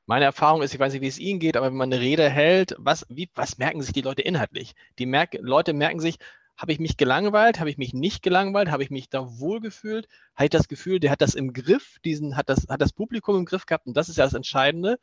Meine 0.10 0.26
Erfahrung 0.26 0.64
ist, 0.64 0.74
ich 0.74 0.80
weiß 0.80 0.94
nicht, 0.94 1.04
wie 1.04 1.08
es 1.08 1.20
Ihnen 1.20 1.40
geht, 1.40 1.56
aber 1.56 1.68
wenn 1.68 1.76
man 1.76 1.94
eine 1.94 2.02
Rede 2.02 2.28
hält, 2.32 2.74
was, 2.80 3.06
wie, 3.10 3.30
was 3.36 3.60
merken 3.60 3.84
sich 3.84 3.94
die 3.94 4.02
Leute 4.02 4.24
inhaltlich? 4.24 4.74
Die 4.98 5.06
merk, 5.06 5.38
Leute 5.40 5.72
merken 5.72 6.00
sich, 6.00 6.18
habe 6.58 6.72
ich 6.72 6.80
mich 6.80 6.98
gelangweilt, 6.98 7.60
habe 7.60 7.70
ich 7.70 7.78
mich 7.78 7.94
nicht 7.94 8.24
gelangweilt, 8.24 8.72
habe 8.72 8.82
ich 8.82 8.90
mich 8.90 9.10
da 9.10 9.40
wohlgefühlt, 9.40 10.08
habe 10.34 10.46
ich 10.46 10.50
das 10.50 10.68
Gefühl, 10.68 11.00
der 11.00 11.12
hat 11.12 11.22
das 11.22 11.36
im 11.36 11.54
Griff, 11.54 12.00
diesen, 12.04 12.36
hat 12.36 12.50
das, 12.50 12.66
hat 12.70 12.82
das 12.82 12.92
Publikum 12.92 13.36
im 13.36 13.46
Griff 13.46 13.68
gehabt 13.68 13.86
und 13.86 13.96
das 13.96 14.10
ist 14.10 14.18
ja 14.18 14.24
das 14.24 14.34
Entscheidende. 14.34 14.98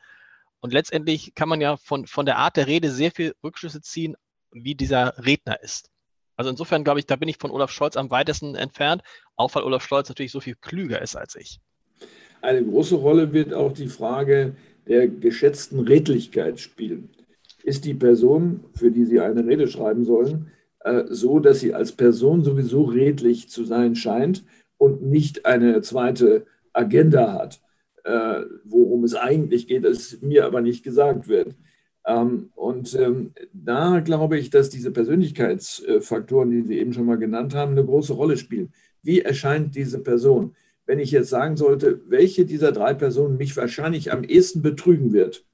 Und 0.59 0.73
letztendlich 0.73 1.37
kann 1.37 1.49
man 1.49 1.61
ja 1.61 1.77
von, 1.77 2.09
von 2.09 2.27
der 2.27 2.39
Art 2.39 2.57
der 2.57 2.67
Rede 2.67 2.91
sehr 2.91 3.13
viel 3.13 3.33
Rückschlüsse 3.45 3.83
ziehen, 3.83 4.17
wie 4.51 4.75
dieser 4.75 5.25
Redner 5.25 5.63
ist. 5.63 5.89
Also 6.35 6.51
insofern 6.51 6.83
glaube 6.83 6.99
ich, 6.99 7.07
da 7.07 7.15
bin 7.15 7.29
ich 7.29 7.39
von 7.39 7.53
Olaf 7.53 7.71
Scholz 7.71 7.97
am 7.97 8.11
weitesten 8.11 8.57
entfernt, 8.57 9.03
auch 9.37 9.55
weil 9.55 9.63
Olaf 9.63 9.87
Scholz 9.87 10.09
natürlich 10.09 10.33
so 10.33 10.41
viel 10.41 10.57
klüger 10.57 11.01
ist 11.01 11.15
als 11.15 11.37
ich. 11.37 11.61
Eine 12.43 12.65
große 12.65 12.97
Rolle 12.97 13.33
wird 13.33 13.55
auch 13.55 13.73
die 13.73 13.89
Frage 13.89 14.57
der 14.89 15.09
geschätzten 15.09 15.81
Redlichkeit 15.81 16.61
spielen. 16.61 17.11
Ist 17.63 17.85
die 17.85 17.95
Person, 17.95 18.61
für 18.75 18.91
die 18.91 19.05
Sie 19.05 19.21
eine 19.21 19.45
Rede 19.45 19.67
schreiben 19.69 20.05
sollen, 20.05 20.51
äh, 20.87 21.05
so, 21.09 21.41
dass 21.41 21.61
sie 21.61 21.75
als 21.75 21.91
Person 21.91 22.45
sowieso 22.45 22.85
redlich 22.85 23.49
zu 23.49 23.65
sein 23.65 23.97
scheint 23.97 24.45
und 24.79 25.03
nicht 25.03 25.45
eine 25.45 25.83
zweite 25.83 26.47
Agenda 26.73 27.33
hat, 27.33 27.61
äh, 28.05 28.43
worum 28.65 29.03
es 29.03 29.17
eigentlich 29.17 29.67
geht, 29.67 29.85
das 29.85 30.21
mir 30.23 30.47
aber 30.47 30.61
nicht 30.61 30.85
gesagt 30.85 31.27
wird. 31.27 31.57
Ähm, 32.07 32.51
und 32.55 32.95
ähm, 32.95 33.33
da 33.53 33.99
glaube 33.99 34.39
ich, 34.39 34.51
dass 34.51 34.71
diese 34.71 34.93
Persönlichkeitsfaktoren, 34.93 36.51
die 36.53 36.63
Sie 36.63 36.79
eben 36.79 36.93
schon 36.93 37.07
mal 37.07 37.19
genannt 37.19 37.53
haben, 37.57 37.73
eine 37.73 37.85
große 37.85 38.13
Rolle 38.13 38.37
spielen. 38.37 38.73
Wie 39.03 39.23
erscheint 39.23 39.75
diese 39.75 39.99
Person? 39.99 40.55
Wenn 40.87 40.99
ich 40.99 41.11
jetzt 41.11 41.31
sagen 41.31 41.57
sollte, 41.57 42.01
welche 42.09 42.47
dieser 42.47 42.73
drei 42.73 42.95
Personen 42.95 43.37
mich 43.37 43.57
wahrscheinlich 43.57 44.13
am 44.13 44.25
ehesten 44.25 44.63
betrügen 44.63 45.13
wird, 45.13 45.45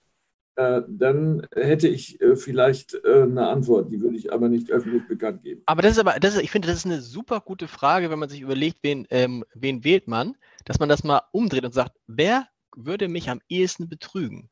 äh, 0.57 0.83
dann 0.87 1.47
hätte 1.55 1.89
ich 1.89 2.21
äh, 2.21 2.37
vielleicht 2.37 2.95
äh, 3.05 3.23
eine 3.23 3.49
Antwort, 3.49 3.91
die 3.91 4.03
würde 4.03 4.19
ich 4.19 4.33
aber 4.33 4.51
nicht 4.51 4.71
öffentlich 4.71 5.09
bekannt 5.09 5.43
geben. 5.43 5.63
Aber 5.65 5.81
das 5.81 5.93
ist 5.93 5.99
aber, 5.99 6.21
das 6.21 6.35
ist, 6.35 6.43
ich 6.43 6.51
finde, 6.51 6.69
das 6.69 6.77
ist 6.77 6.87
eine 6.87 7.01
super 7.01 7.41
gute 7.41 7.69
Frage, 7.69 8.11
wenn 8.11 8.19
man 8.19 8.29
sich 8.29 8.43
überlegt, 8.43 8.79
wen, 8.83 9.07
ähm, 9.11 9.45
wen 9.55 9.83
wählt 9.83 10.09
man, 10.09 10.37
dass 10.67 10.79
man 10.79 10.91
das 10.91 11.05
mal 11.05 11.23
umdreht 11.33 11.65
und 11.65 11.73
sagt, 11.73 11.97
wer 12.07 12.47
würde 12.77 13.09
mich 13.09 13.31
am 13.31 13.41
ehesten 13.49 13.89
betrügen. 13.89 14.51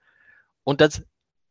Und 0.65 0.81
das, 0.81 1.03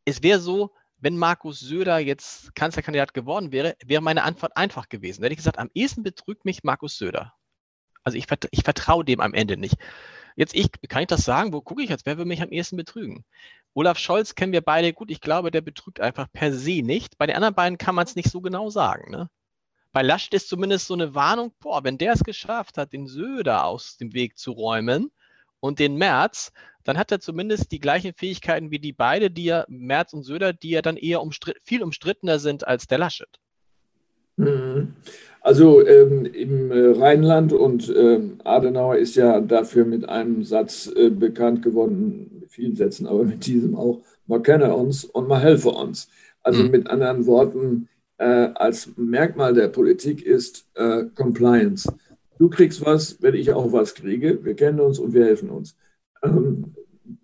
es 0.05 0.24
wäre 0.24 0.39
so, 0.39 0.71
wenn 0.98 1.17
Markus 1.17 1.59
Söder 1.59 2.00
jetzt 2.00 2.53
Kanzlerkandidat 2.55 3.13
geworden 3.13 3.51
wäre, 3.51 3.75
wäre 3.86 4.01
meine 4.01 4.24
Antwort 4.24 4.57
einfach 4.57 4.89
gewesen. 4.89 5.21
Da 5.21 5.25
hätte 5.25 5.33
ich 5.33 5.38
gesagt, 5.38 5.59
am 5.59 5.69
ehesten 5.74 6.03
betrügt 6.03 6.43
mich 6.45 6.63
Markus 6.63 6.98
Söder. 6.98 7.33
Also 8.10 8.18
ich, 8.18 8.25
ich 8.50 8.63
vertraue 8.63 9.06
dem 9.06 9.20
am 9.20 9.36
Ende 9.36 9.56
nicht. 9.56 9.75
Jetzt 10.36 10.56
ich, 10.56 10.72
kann 10.88 11.04
ich 11.04 11.08
das 11.08 11.24
sagen? 11.24 11.54
Wo 11.54 11.62
gucke 11.62 11.84
ich 11.84 11.92
jetzt? 11.92 12.08
Wer 12.08 12.18
will 12.18 12.25
mich 12.25 12.42
am 12.42 12.50
ehesten 12.50 12.75
betrügen? 12.75 13.24
Olaf 13.75 14.00
Scholz 14.00 14.34
kennen 14.34 14.51
wir 14.51 14.62
beide 14.62 14.94
gut. 14.94 15.12
Ich 15.12 15.22
glaube, 15.22 15.51
der 15.51 15.62
betrügt 15.62 16.00
einfach 16.00 16.28
per 16.32 16.51
se 16.51 16.82
nicht. 16.82 17.20
Bei 17.20 17.28
den 17.28 17.36
anderen 17.36 17.54
beiden 17.54 17.78
kann 17.78 17.94
man 17.94 18.06
es 18.06 18.16
nicht 18.16 18.32
so 18.32 18.42
genau 18.42 18.72
sagen. 18.72 19.12
Ne? 19.12 19.30
Bei 19.92 20.01
Laschet 20.01 20.34
ist 20.34 20.50
zumindest 20.50 20.88
so 20.88 20.96
eine 20.96 21.13
Warnung, 21.13 21.54
boah, 21.60 21.84
wenn 21.84 22.00
der 22.00 22.13
es 22.13 22.24
geschafft 22.24 22.80
hat, 22.80 22.94
den 22.94 23.06
Söder 23.06 23.66
aus 23.66 23.98
dem 23.98 24.13
Weg 24.13 24.39
zu 24.39 24.54
räumen 24.54 25.12
und 25.60 25.78
den 25.78 25.96
Merz, 25.96 26.51
dann 26.84 26.98
hat 26.98 27.12
er 27.12 27.20
zumindest 27.20 27.72
die 27.72 27.80
gleichen 27.80 28.13
Fähigkeiten 28.16 28.72
wie 28.72 28.80
die 28.80 28.94
beide, 28.94 29.30
die 29.30 29.44
ja, 29.44 29.66
Merz 29.68 30.13
und 30.13 30.24
Söder, 30.24 30.54
die 30.54 30.72
ja 30.72 30.82
dann 30.82 30.98
eher 30.98 31.22
umstritt, 31.22 31.58
viel 31.63 31.84
umstrittener 31.84 32.39
sind 32.39 32.66
als 32.66 32.88
der 32.88 32.98
Laschet. 32.98 33.39
Mhm. 34.39 34.93
Also 35.41 35.86
ähm, 35.86 36.25
im 36.25 36.72
äh, 36.72 36.91
Rheinland 37.00 37.53
und 37.53 37.89
äh, 37.89 38.19
Adenauer 38.43 38.98
ist 38.98 39.15
ja 39.15 39.39
dafür 39.39 39.86
mit 39.86 40.08
einem 40.08 40.43
Satz 40.43 40.91
äh, 40.96 41.10
bekannt 41.10 41.62
geworden, 41.62 42.39
mit 42.41 42.51
vielen 42.51 42.75
Sätzen, 42.75 43.08
aber 43.08 43.24
mit 43.24 43.46
diesem 43.46 43.75
auch, 43.75 44.01
man 44.27 44.43
kenne 44.43 44.74
uns 44.74 45.05
und 45.05 45.27
man 45.27 45.41
helfe 45.41 45.69
uns. 45.69 46.10
Also 46.43 46.63
mhm. 46.63 46.72
mit 46.72 46.89
anderen 46.89 47.25
Worten, 47.25 47.88
äh, 48.17 48.50
als 48.55 48.89
Merkmal 48.98 49.53
der 49.53 49.69
Politik 49.69 50.25
ist 50.25 50.67
äh, 50.75 51.05
Compliance. 51.15 51.91
Du 52.38 52.50
kriegst 52.50 52.86
was, 52.86 53.22
wenn 53.22 53.36
ich 53.36 53.51
auch 53.53 53.72
was 53.72 53.96
kriege. 53.96 54.43
Wir 54.43 54.55
kennen 54.55 54.79
uns 54.79 55.00
und 55.00 55.13
wir 55.13 55.25
helfen 55.25 55.50
uns. 55.50 55.75
Ähm, 56.22 56.75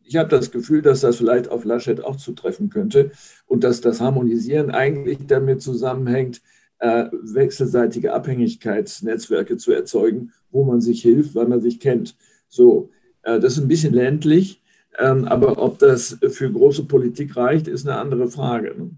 ich 0.04 0.16
habe 0.16 0.30
das 0.30 0.52
Gefühl, 0.52 0.82
dass 0.82 1.02
das 1.02 1.18
vielleicht 1.18 1.50
auf 1.50 1.66
Laschet 1.66 2.04
auch 2.04 2.16
zutreffen 2.16 2.70
könnte 2.70 3.12
und 3.46 3.64
dass 3.64 3.82
das 3.82 4.02
Harmonisieren 4.02 4.72
eigentlich 4.72 5.20
damit 5.28 5.62
zusammenhängt, 5.62 6.42
äh, 6.86 7.10
wechselseitige 7.12 8.14
Abhängigkeitsnetzwerke 8.14 9.58
zu 9.58 9.72
erzeugen, 9.72 10.32
wo 10.52 10.64
man 10.64 10.82
sich 10.82 11.02
hilft, 11.02 11.34
weil 11.34 11.48
man 11.48 11.62
sich 11.62 11.80
kennt. 11.80 12.16
So, 12.48 12.92
äh, 13.24 13.40
das 13.40 13.54
ist 13.54 13.64
ein 13.64 13.68
bisschen 13.68 13.94
ländlich, 13.94 14.62
ähm, 15.00 15.26
aber 15.26 15.58
ob 15.58 15.80
das 15.80 16.18
für 16.30 16.52
große 16.52 16.86
Politik 16.86 17.36
reicht, 17.36 17.68
ist 17.68 17.88
eine 17.88 17.98
andere 17.98 18.28
Frage. 18.28 18.76
Ne? 18.78 18.92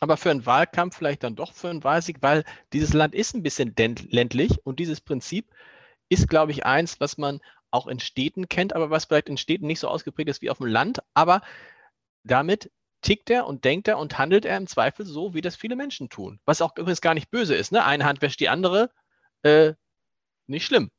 Aber 0.00 0.16
für 0.16 0.32
einen 0.32 0.44
Wahlkampf 0.44 0.96
vielleicht 0.96 1.22
dann 1.22 1.36
doch 1.36 1.52
für 1.52 1.68
einen 1.68 1.84
Wahlsieg, 1.84 2.16
weil 2.20 2.42
dieses 2.72 2.92
Land 2.92 3.14
ist 3.14 3.34
ein 3.34 3.44
bisschen 3.44 3.74
ländlich 3.76 4.58
und 4.64 4.80
dieses 4.80 5.00
Prinzip 5.00 5.46
ist, 6.08 6.28
glaube 6.28 6.50
ich, 6.50 6.66
eins, 6.66 6.98
was 6.98 7.16
man 7.16 7.40
auch 7.70 7.86
in 7.86 8.00
Städten 8.00 8.48
kennt, 8.48 8.74
aber 8.74 8.90
was 8.90 9.04
vielleicht 9.04 9.28
in 9.28 9.36
Städten 9.36 9.66
nicht 9.66 9.80
so 9.80 9.88
ausgeprägt 9.88 10.28
ist 10.28 10.42
wie 10.42 10.50
auf 10.50 10.58
dem 10.58 10.66
Land. 10.66 10.98
Aber 11.14 11.42
damit 12.24 12.70
tickt 13.04 13.30
er 13.30 13.46
und 13.46 13.64
denkt 13.64 13.86
er 13.86 13.98
und 13.98 14.18
handelt 14.18 14.44
er 14.44 14.56
im 14.56 14.66
Zweifel 14.66 15.06
so, 15.06 15.34
wie 15.34 15.40
das 15.40 15.54
viele 15.54 15.76
Menschen 15.76 16.08
tun. 16.08 16.40
Was 16.44 16.62
auch 16.62 16.76
übrigens 16.76 17.00
gar 17.00 17.14
nicht 17.14 17.30
böse 17.30 17.54
ist. 17.54 17.70
Ne? 17.70 17.84
Eine 17.84 18.04
Hand 18.04 18.22
wäscht 18.22 18.40
die 18.40 18.48
andere. 18.48 18.90
Äh, 19.42 19.74
nicht 20.46 20.64
schlimm. 20.64 20.90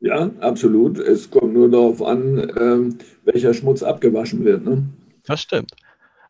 Ja, 0.00 0.30
absolut. 0.40 0.98
Es 0.98 1.30
kommt 1.30 1.54
nur 1.54 1.70
darauf 1.70 2.02
an, 2.02 2.52
ähm, 2.56 2.98
welcher 3.24 3.52
Schmutz 3.52 3.82
abgewaschen 3.82 4.44
wird. 4.44 4.64
Ne? 4.64 4.88
Das 5.24 5.42
stimmt. 5.42 5.72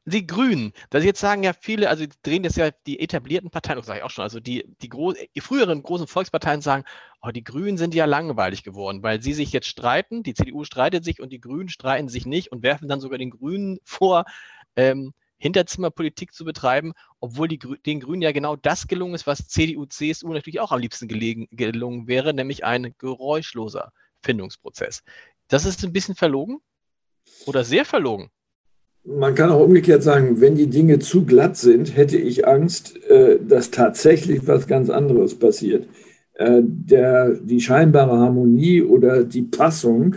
Die 0.07 0.27
Grünen, 0.27 0.73
da 0.89 0.99
jetzt 1.01 1.21
sagen 1.21 1.43
ja 1.43 1.53
viele, 1.53 1.91
also 1.91 2.07
drehen 2.23 2.43
das 2.43 2.57
ja 2.57 2.71
die 2.87 2.99
etablierten 2.99 3.51
Parteien, 3.51 3.77
das 3.77 3.85
sage 3.85 3.99
ich 3.99 4.05
auch 4.05 4.11
schon, 4.11 4.23
also 4.23 4.41
die, 4.41 4.65
die, 4.81 4.89
die 5.35 5.41
früheren 5.43 5.83
großen 5.83 6.07
Volksparteien 6.07 6.63
sagen, 6.63 6.85
oh, 7.21 7.29
die 7.29 7.45
Grünen 7.45 7.77
sind 7.77 7.95
ja 7.95 8.07
langweilig 8.07 8.63
geworden, 8.63 9.03
weil 9.03 9.21
sie 9.21 9.35
sich 9.35 9.53
jetzt 9.53 9.67
streiten, 9.67 10.23
die 10.23 10.33
CDU 10.33 10.65
streitet 10.65 11.05
sich 11.05 11.21
und 11.21 11.31
die 11.31 11.41
Grünen 11.41 11.69
streiten 11.69 12.09
sich 12.09 12.25
nicht 12.25 12.51
und 12.53 12.63
werfen 12.63 12.89
dann 12.89 13.01
sogar 13.01 13.19
den 13.19 13.29
Grünen 13.29 13.81
vor, 13.85 14.25
ähm, 14.79 15.13
Hinterzimmerpolitik 15.39 16.33
zu 16.33 16.45
betreiben, 16.45 16.93
obwohl 17.21 17.49
die, 17.49 17.59
den 17.85 18.01
Grünen 18.01 18.23
ja 18.23 18.33
genau 18.33 18.57
das 18.57 18.87
gelungen 18.87 19.15
ist, 19.15 19.27
was 19.27 19.49
CDU, 19.49 19.87
CSU 19.87 20.33
natürlich 20.33 20.61
auch 20.61 20.73
am 20.73 20.81
liebsten 20.81 21.09
gelegen, 21.09 21.49
gelungen 21.51 22.07
wäre, 22.07 22.33
nämlich 22.33 22.65
ein 22.65 22.95
geräuschloser 22.99 23.93
Findungsprozess. 24.23 25.03
Das 25.49 25.65
ist 25.65 25.85
ein 25.85 25.93
bisschen 25.93 26.15
verlogen 26.15 26.59
oder 27.47 27.65
sehr 27.65 27.85
verlogen. 27.85 28.31
Man 29.05 29.35
kann 29.35 29.51
auch 29.51 29.65
umgekehrt 29.65 30.03
sagen, 30.03 30.41
wenn 30.41 30.57
die 30.57 30.67
Dinge 30.69 30.99
zu 30.99 31.25
glatt 31.25 31.57
sind, 31.57 31.97
hätte 31.97 32.19
ich 32.19 32.47
Angst, 32.47 32.97
äh, 33.05 33.39
dass 33.41 33.71
tatsächlich 33.71 34.47
was 34.47 34.67
ganz 34.67 34.91
anderes 34.91 35.39
passiert. 35.39 35.89
Äh, 36.35 36.61
der, 36.63 37.35
die 37.35 37.61
scheinbare 37.61 38.19
Harmonie 38.19 38.83
oder 38.83 39.25
die 39.25 39.43
Passung 39.43 40.17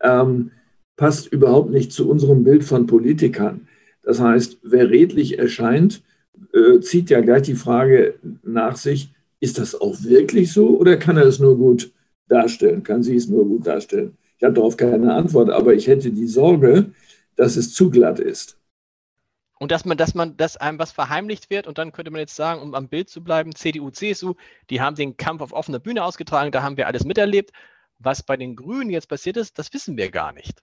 ähm, 0.00 0.52
passt 0.96 1.26
überhaupt 1.26 1.70
nicht 1.70 1.92
zu 1.92 2.08
unserem 2.08 2.44
Bild 2.44 2.64
von 2.64 2.86
Politikern. 2.86 3.66
Das 4.02 4.20
heißt, 4.20 4.58
wer 4.62 4.90
redlich 4.90 5.38
erscheint, 5.38 6.02
äh, 6.52 6.80
zieht 6.80 7.10
ja 7.10 7.20
gleich 7.20 7.42
die 7.42 7.54
Frage 7.54 8.18
nach 8.42 8.76
sich, 8.76 9.12
ist 9.40 9.58
das 9.58 9.78
auch 9.78 10.02
wirklich 10.02 10.52
so 10.52 10.78
oder 10.78 10.96
kann 10.96 11.16
er 11.16 11.24
es 11.24 11.38
nur 11.38 11.56
gut 11.56 11.92
darstellen? 12.28 12.82
Kann 12.82 13.02
sie 13.02 13.16
es 13.16 13.28
nur 13.28 13.46
gut 13.46 13.66
darstellen? 13.66 14.16
Ich 14.38 14.44
habe 14.44 14.54
darauf 14.54 14.76
keine 14.76 15.14
Antwort, 15.14 15.50
aber 15.50 15.74
ich 15.74 15.86
hätte 15.86 16.10
die 16.10 16.26
Sorge, 16.26 16.92
dass 17.36 17.56
es 17.56 17.74
zu 17.74 17.90
glatt 17.90 18.20
ist. 18.20 18.58
Und 19.58 19.70
dass 19.70 19.84
man, 19.84 19.98
dass 19.98 20.14
man, 20.14 20.36
dass 20.38 20.56
einem 20.56 20.78
was 20.78 20.92
verheimlicht 20.92 21.50
wird 21.50 21.66
und 21.66 21.76
dann 21.76 21.92
könnte 21.92 22.10
man 22.10 22.20
jetzt 22.20 22.36
sagen, 22.36 22.62
um 22.62 22.74
am 22.74 22.88
Bild 22.88 23.10
zu 23.10 23.22
bleiben, 23.22 23.54
CDU, 23.54 23.90
CSU, 23.90 24.34
die 24.70 24.80
haben 24.80 24.96
den 24.96 25.18
Kampf 25.18 25.42
auf 25.42 25.52
offener 25.52 25.78
Bühne 25.78 26.02
ausgetragen, 26.02 26.52
da 26.52 26.62
haben 26.62 26.78
wir 26.78 26.86
alles 26.86 27.04
miterlebt. 27.04 27.50
Was 27.98 28.22
bei 28.22 28.38
den 28.38 28.56
Grünen 28.56 28.88
jetzt 28.88 29.08
passiert 29.08 29.36
ist, 29.36 29.58
das 29.58 29.74
wissen 29.74 29.98
wir 29.98 30.10
gar 30.10 30.32
nicht 30.32 30.62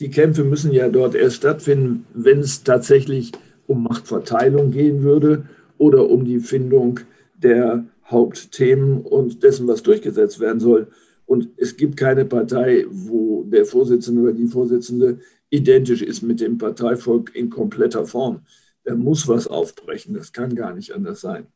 die 0.00 0.10
Kämpfe 0.10 0.44
müssen 0.44 0.72
ja 0.72 0.88
dort 0.88 1.14
erst 1.14 1.36
stattfinden, 1.36 2.06
wenn 2.12 2.40
es 2.40 2.64
tatsächlich 2.64 3.32
um 3.66 3.82
Machtverteilung 3.82 4.70
gehen 4.70 5.02
würde 5.02 5.48
oder 5.78 6.08
um 6.08 6.24
die 6.24 6.40
Findung 6.40 7.00
der 7.36 7.84
Hauptthemen 8.06 9.02
und 9.02 9.42
dessen, 9.42 9.66
was 9.66 9.82
durchgesetzt 9.82 10.40
werden 10.40 10.60
soll. 10.60 10.88
Und 11.26 11.48
es 11.56 11.76
gibt 11.76 11.96
keine 11.96 12.24
Partei, 12.24 12.84
wo 12.90 13.44
der 13.44 13.64
Vorsitzende 13.64 14.22
oder 14.22 14.32
die 14.32 14.46
Vorsitzende 14.46 15.20
identisch 15.48 16.02
ist 16.02 16.22
mit 16.22 16.40
dem 16.40 16.58
Parteivolk 16.58 17.34
in 17.34 17.48
kompletter 17.48 18.04
Form. 18.04 18.44
Da 18.84 18.94
muss 18.94 19.26
was 19.28 19.46
aufbrechen. 19.46 20.14
Das 20.14 20.32
kann 20.32 20.54
gar 20.54 20.74
nicht 20.74 20.92
anders 20.94 21.20
sein. 21.20 21.46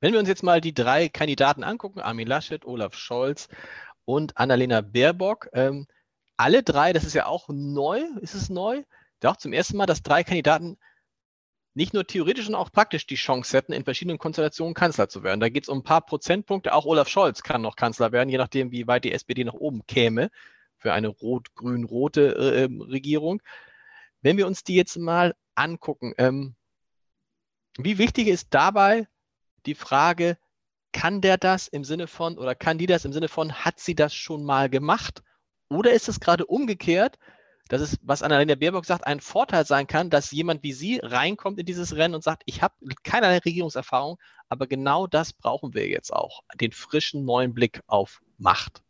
Wenn 0.00 0.12
wir 0.12 0.20
uns 0.20 0.28
jetzt 0.28 0.42
mal 0.42 0.60
die 0.60 0.74
drei 0.74 1.08
Kandidaten 1.08 1.62
angucken, 1.62 2.00
Armin 2.00 2.26
Laschet, 2.26 2.64
Olaf 2.64 2.94
Scholz 2.94 3.48
und 4.04 4.36
Annalena 4.36 4.80
Baerbock, 4.80 5.48
ähm, 5.52 5.86
alle 6.36 6.62
drei, 6.62 6.92
das 6.92 7.04
ist 7.04 7.14
ja 7.14 7.26
auch 7.26 7.48
neu, 7.48 8.02
ist 8.20 8.34
es 8.34 8.48
neu? 8.48 8.82
Doch 9.20 9.36
zum 9.36 9.52
ersten 9.52 9.76
Mal, 9.76 9.86
dass 9.86 10.02
drei 10.02 10.24
Kandidaten 10.24 10.78
nicht 11.74 11.94
nur 11.94 12.06
theoretisch, 12.06 12.44
sondern 12.44 12.60
auch 12.60 12.72
praktisch 12.72 13.06
die 13.06 13.14
Chance 13.14 13.56
hätten, 13.56 13.72
in 13.72 13.84
verschiedenen 13.84 14.18
Konstellationen 14.18 14.74
Kanzler 14.74 15.08
zu 15.08 15.22
werden. 15.22 15.40
Da 15.40 15.48
geht 15.48 15.64
es 15.64 15.68
um 15.68 15.78
ein 15.78 15.84
paar 15.84 16.04
Prozentpunkte. 16.04 16.74
Auch 16.74 16.84
Olaf 16.84 17.08
Scholz 17.08 17.42
kann 17.42 17.62
noch 17.62 17.76
Kanzler 17.76 18.12
werden, 18.12 18.28
je 18.28 18.38
nachdem, 18.38 18.72
wie 18.72 18.86
weit 18.86 19.04
die 19.04 19.12
SPD 19.12 19.44
nach 19.44 19.54
oben 19.54 19.86
käme 19.86 20.30
für 20.76 20.92
eine 20.92 21.08
rot-grün-rote 21.08 22.36
äh, 22.36 22.64
ähm, 22.64 22.80
Regierung. 22.82 23.40
Wenn 24.20 24.36
wir 24.36 24.46
uns 24.46 24.64
die 24.64 24.74
jetzt 24.74 24.96
mal 24.96 25.34
angucken, 25.54 26.12
ähm, 26.18 26.56
wie 27.78 27.98
wichtig 27.98 28.28
ist 28.28 28.48
dabei 28.50 29.06
die 29.64 29.74
Frage, 29.74 30.36
kann 30.92 31.22
der 31.22 31.38
das 31.38 31.68
im 31.68 31.84
Sinne 31.84 32.06
von, 32.06 32.36
oder 32.36 32.54
kann 32.54 32.76
die 32.76 32.86
das 32.86 33.04
im 33.04 33.12
Sinne 33.12 33.28
von, 33.28 33.52
hat 33.52 33.80
sie 33.80 33.94
das 33.94 34.14
schon 34.14 34.44
mal 34.44 34.68
gemacht? 34.68 35.22
Oder 35.74 35.92
ist 35.92 36.08
es 36.08 36.20
gerade 36.20 36.46
umgekehrt, 36.46 37.18
dass 37.68 37.80
es, 37.80 37.98
was 38.02 38.22
Annalena 38.22 38.54
Baerbock 38.54 38.84
sagt, 38.84 39.06
ein 39.06 39.20
Vorteil 39.20 39.64
sein 39.64 39.86
kann, 39.86 40.10
dass 40.10 40.30
jemand 40.30 40.62
wie 40.62 40.72
sie 40.72 41.00
reinkommt 41.02 41.58
in 41.58 41.66
dieses 41.66 41.96
Rennen 41.96 42.14
und 42.14 42.22
sagt, 42.22 42.42
ich 42.46 42.62
habe 42.62 42.74
keinerlei 43.02 43.38
Regierungserfahrung, 43.38 44.18
aber 44.48 44.66
genau 44.66 45.06
das 45.06 45.32
brauchen 45.32 45.72
wir 45.72 45.88
jetzt 45.88 46.12
auch, 46.12 46.42
den 46.60 46.72
frischen 46.72 47.24
neuen 47.24 47.54
Blick 47.54 47.80
auf 47.86 48.20
Macht. 48.38 48.82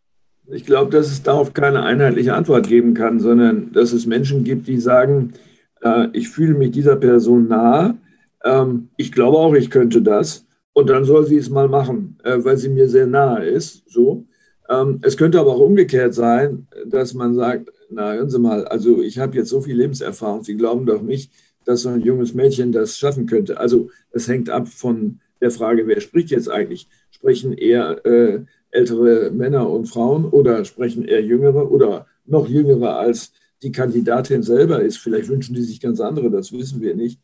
Ich 0.51 0.67
glaube, 0.67 0.91
dass 0.91 1.07
es 1.07 1.23
darauf 1.23 1.55
keine 1.55 1.85
einheitliche 1.85 2.35
Antwort 2.35 2.67
geben 2.67 2.95
kann, 2.95 3.21
sondern 3.21 3.71
dass 3.73 3.93
es 3.93 4.07
Menschen 4.07 4.43
gibt, 4.43 4.67
die 4.67 4.79
sagen, 4.79 5.35
äh, 5.83 6.09
ich 6.13 6.29
fühle 6.29 6.55
mich 6.55 6.73
dieser 6.73 6.97
Person 6.97 7.47
nahe, 7.47 7.97
ähm, 8.45 8.89
ich 8.97 9.13
glaube 9.13 9.39
auch, 9.39 9.55
ich 9.55 9.71
könnte 9.71 10.03
das 10.03 10.45
und 10.73 10.91
dann 10.91 11.05
soll 11.05 11.27
sie 11.27 11.37
es 11.37 11.51
mal 11.51 11.69
machen, 11.69 12.19
äh, 12.25 12.39
weil 12.43 12.57
sie 12.57 12.69
mir 12.69 12.89
sehr 12.89 13.07
nahe 13.07 13.45
ist. 13.45 13.89
So. 13.89 14.27
Ähm, 14.73 15.01
es 15.03 15.17
könnte 15.17 15.39
aber 15.39 15.53
auch 15.53 15.61
umgekehrt 15.61 16.15
sein, 16.15 16.67
dass 16.87 17.15
man 17.15 17.35
sagt, 17.35 17.71
na 17.91 18.15
hören 18.15 18.31
Sie 18.31 18.39
mal, 18.39 18.65
also 18.67 19.03
ich 19.03 19.19
habe 19.19 19.37
jetzt 19.37 19.51
so 19.51 19.61
viel 19.61 19.77
Lebenserfahrung, 19.77 20.45
Sie 20.45 20.57
glauben 20.57 20.87
doch 20.87 21.03
nicht, 21.03 21.33
dass 21.65 21.83
so 21.83 21.91
ein 21.91 22.01
junges 22.01 22.33
Mädchen 22.35 22.73
das 22.73 22.97
schaffen 22.97 23.27
könnte. 23.27 23.59
Also 23.59 23.91
es 24.11 24.29
hängt 24.29 24.51
ab 24.51 24.69
von 24.69 25.21
der 25.41 25.51
Frage, 25.51 25.87
wer 25.87 26.01
spricht 26.01 26.31
jetzt 26.31 26.49
eigentlich? 26.49 26.89
Sprechen 27.11 27.53
eher 27.53 28.05
äh, 28.07 28.41
ältere 28.71 29.31
Männer 29.31 29.69
und 29.69 29.87
Frauen 29.87 30.25
oder 30.25 30.65
sprechen 30.65 31.05
eher 31.05 31.23
jüngere 31.23 31.71
oder 31.71 32.07
noch 32.25 32.49
jüngere 32.49 32.97
als 32.97 33.33
die 33.63 33.73
Kandidatin 33.73 34.43
selber 34.43 34.83
ist? 34.83 34.97
Vielleicht 34.99 35.29
wünschen 35.29 35.55
die 35.55 35.63
sich 35.63 35.81
ganz 35.81 36.01
andere, 36.01 36.31
das 36.31 36.53
wissen 36.53 36.81
wir 36.81 36.97
nicht. 36.97 37.21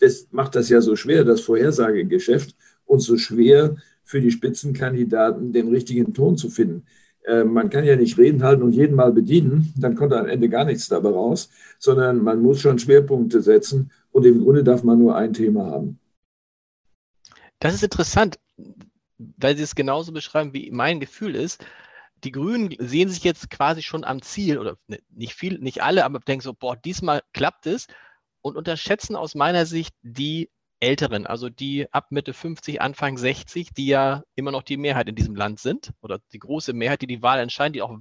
Das 0.00 0.28
macht 0.30 0.54
das 0.54 0.68
ja 0.68 0.80
so 0.80 0.96
schwer, 0.96 1.24
das 1.24 1.40
Vorhersagegeschäft, 1.40 2.54
und 2.88 3.00
so 3.00 3.16
schwer, 3.16 3.76
für 4.08 4.22
die 4.22 4.30
Spitzenkandidaten 4.30 5.52
den 5.52 5.68
richtigen 5.68 6.14
Ton 6.14 6.38
zu 6.38 6.48
finden. 6.48 6.86
Äh, 7.26 7.44
man 7.44 7.68
kann 7.68 7.84
ja 7.84 7.94
nicht 7.94 8.16
reden 8.16 8.42
halten 8.42 8.62
und 8.62 8.72
jeden 8.72 8.96
mal 8.96 9.12
bedienen, 9.12 9.74
dann 9.76 9.96
kommt 9.96 10.14
am 10.14 10.26
Ende 10.26 10.48
gar 10.48 10.64
nichts 10.64 10.88
dabei 10.88 11.10
raus, 11.10 11.50
sondern 11.78 12.24
man 12.24 12.40
muss 12.40 12.62
schon 12.62 12.78
Schwerpunkte 12.78 13.42
setzen 13.42 13.92
und 14.10 14.24
im 14.24 14.42
Grunde 14.42 14.64
darf 14.64 14.82
man 14.82 14.98
nur 14.98 15.14
ein 15.14 15.34
Thema 15.34 15.66
haben. 15.66 16.00
Das 17.58 17.74
ist 17.74 17.82
interessant, 17.82 18.38
weil 19.18 19.58
Sie 19.58 19.62
es 19.62 19.74
genauso 19.74 20.12
beschreiben, 20.12 20.54
wie 20.54 20.70
mein 20.70 21.00
Gefühl 21.00 21.34
ist. 21.34 21.62
Die 22.24 22.32
Grünen 22.32 22.74
sehen 22.78 23.10
sich 23.10 23.24
jetzt 23.24 23.50
quasi 23.50 23.82
schon 23.82 24.04
am 24.04 24.22
Ziel, 24.22 24.58
oder 24.58 24.78
ne, 24.86 25.00
nicht 25.10 25.34
viel, 25.34 25.58
nicht 25.58 25.82
alle, 25.82 26.06
aber 26.06 26.20
denken 26.20 26.42
so, 26.42 26.54
boah, 26.54 26.76
diesmal 26.76 27.20
klappt 27.34 27.66
es 27.66 27.88
und 28.40 28.56
unterschätzen 28.56 29.16
aus 29.16 29.34
meiner 29.34 29.66
Sicht 29.66 29.94
die 30.00 30.48
Älteren, 30.80 31.26
also 31.26 31.48
die 31.48 31.92
ab 31.92 32.06
Mitte 32.10 32.32
50, 32.32 32.80
Anfang 32.80 33.18
60, 33.18 33.72
die 33.72 33.86
ja 33.86 34.22
immer 34.34 34.52
noch 34.52 34.62
die 34.62 34.76
Mehrheit 34.76 35.08
in 35.08 35.16
diesem 35.16 35.34
Land 35.34 35.58
sind 35.58 35.92
oder 36.02 36.20
die 36.32 36.38
große 36.38 36.72
Mehrheit, 36.72 37.02
die 37.02 37.06
die 37.06 37.22
Wahl 37.22 37.40
entscheiden, 37.40 37.72
die 37.72 37.82
auch 37.82 37.98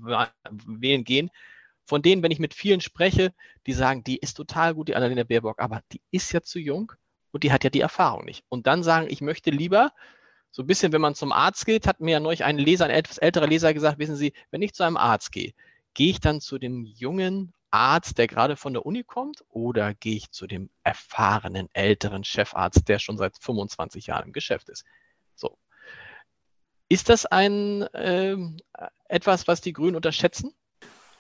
wählen 0.66 1.04
gehen. 1.04 1.32
Von 1.86 2.02
denen, 2.02 2.22
wenn 2.22 2.32
ich 2.32 2.40
mit 2.40 2.54
vielen 2.54 2.82
spreche, 2.82 3.34
die 3.66 3.74
sagen, 3.74 4.04
die 4.04 4.18
ist 4.18 4.36
total 4.36 4.76
gut, 4.76 4.90
die 4.90 4.96
Annalena 4.96 5.24
Baerbock, 5.24 5.60
aber 5.60 5.82
die 5.92 6.02
ist 6.12 6.32
ja 6.34 6.42
zu 6.42 6.60
jung 6.60 6.92
und 7.32 7.44
die 7.44 7.52
hat 7.52 7.64
ja 7.64 7.70
die 7.70 7.82
Erfahrung 7.82 8.26
nicht. 8.26 8.44
Und 8.50 8.68
dann 8.68 8.84
sagen, 8.84 9.08
ich 9.10 9.22
möchte 9.22 9.50
lieber, 9.50 9.92
so 10.52 10.64
ein 10.64 10.68
bisschen, 10.68 10.92
wenn 10.92 11.02
man 11.02 11.16
zum 11.16 11.32
Arzt 11.32 11.66
geht, 11.66 11.88
hat 11.88 12.00
mir 12.00 12.12
ja 12.12 12.20
neulich 12.20 12.44
ein 12.44 12.58
Leser, 12.58 12.86
ein 12.86 12.92
etwas 12.92 13.18
älterer 13.18 13.48
Leser 13.48 13.74
gesagt, 13.74 14.00
wissen 14.00 14.16
Sie, 14.16 14.34
wenn 14.52 14.62
ich 14.62 14.74
zu 14.74 14.84
einem 14.84 14.98
Arzt 14.98 15.32
gehe, 15.32 15.54
gehe 15.94 16.10
ich 16.10 16.20
dann 16.20 16.42
zu 16.42 16.58
dem 16.58 16.84
jungen 16.84 17.54
Arzt, 17.72 18.18
der 18.18 18.28
gerade 18.28 18.56
von 18.56 18.74
der 18.74 18.86
Uni 18.86 19.04
kommt, 19.04 19.44
oder 19.50 19.94
gehe 19.94 20.16
ich 20.16 20.32
zu 20.32 20.48
dem 20.48 20.70
erfahrenen 20.84 21.68
älteren 21.74 22.24
Chefarzt, 22.24 22.88
der 22.88 23.00
schon 23.00 23.18
seit 23.18 23.38
25 23.40 24.08
Jahren 24.08 24.28
im 24.28 24.34
Geschäft 24.34 24.70
ist? 24.70 24.86
So. 25.36 25.58
Ist 26.90 27.10
das 27.10 27.26
ein 27.26 27.82
äh, 27.94 28.38
etwas, 29.10 29.48
was 29.48 29.62
die 29.62 29.74
Grünen 29.74 29.96
unterschätzen? 29.96 30.54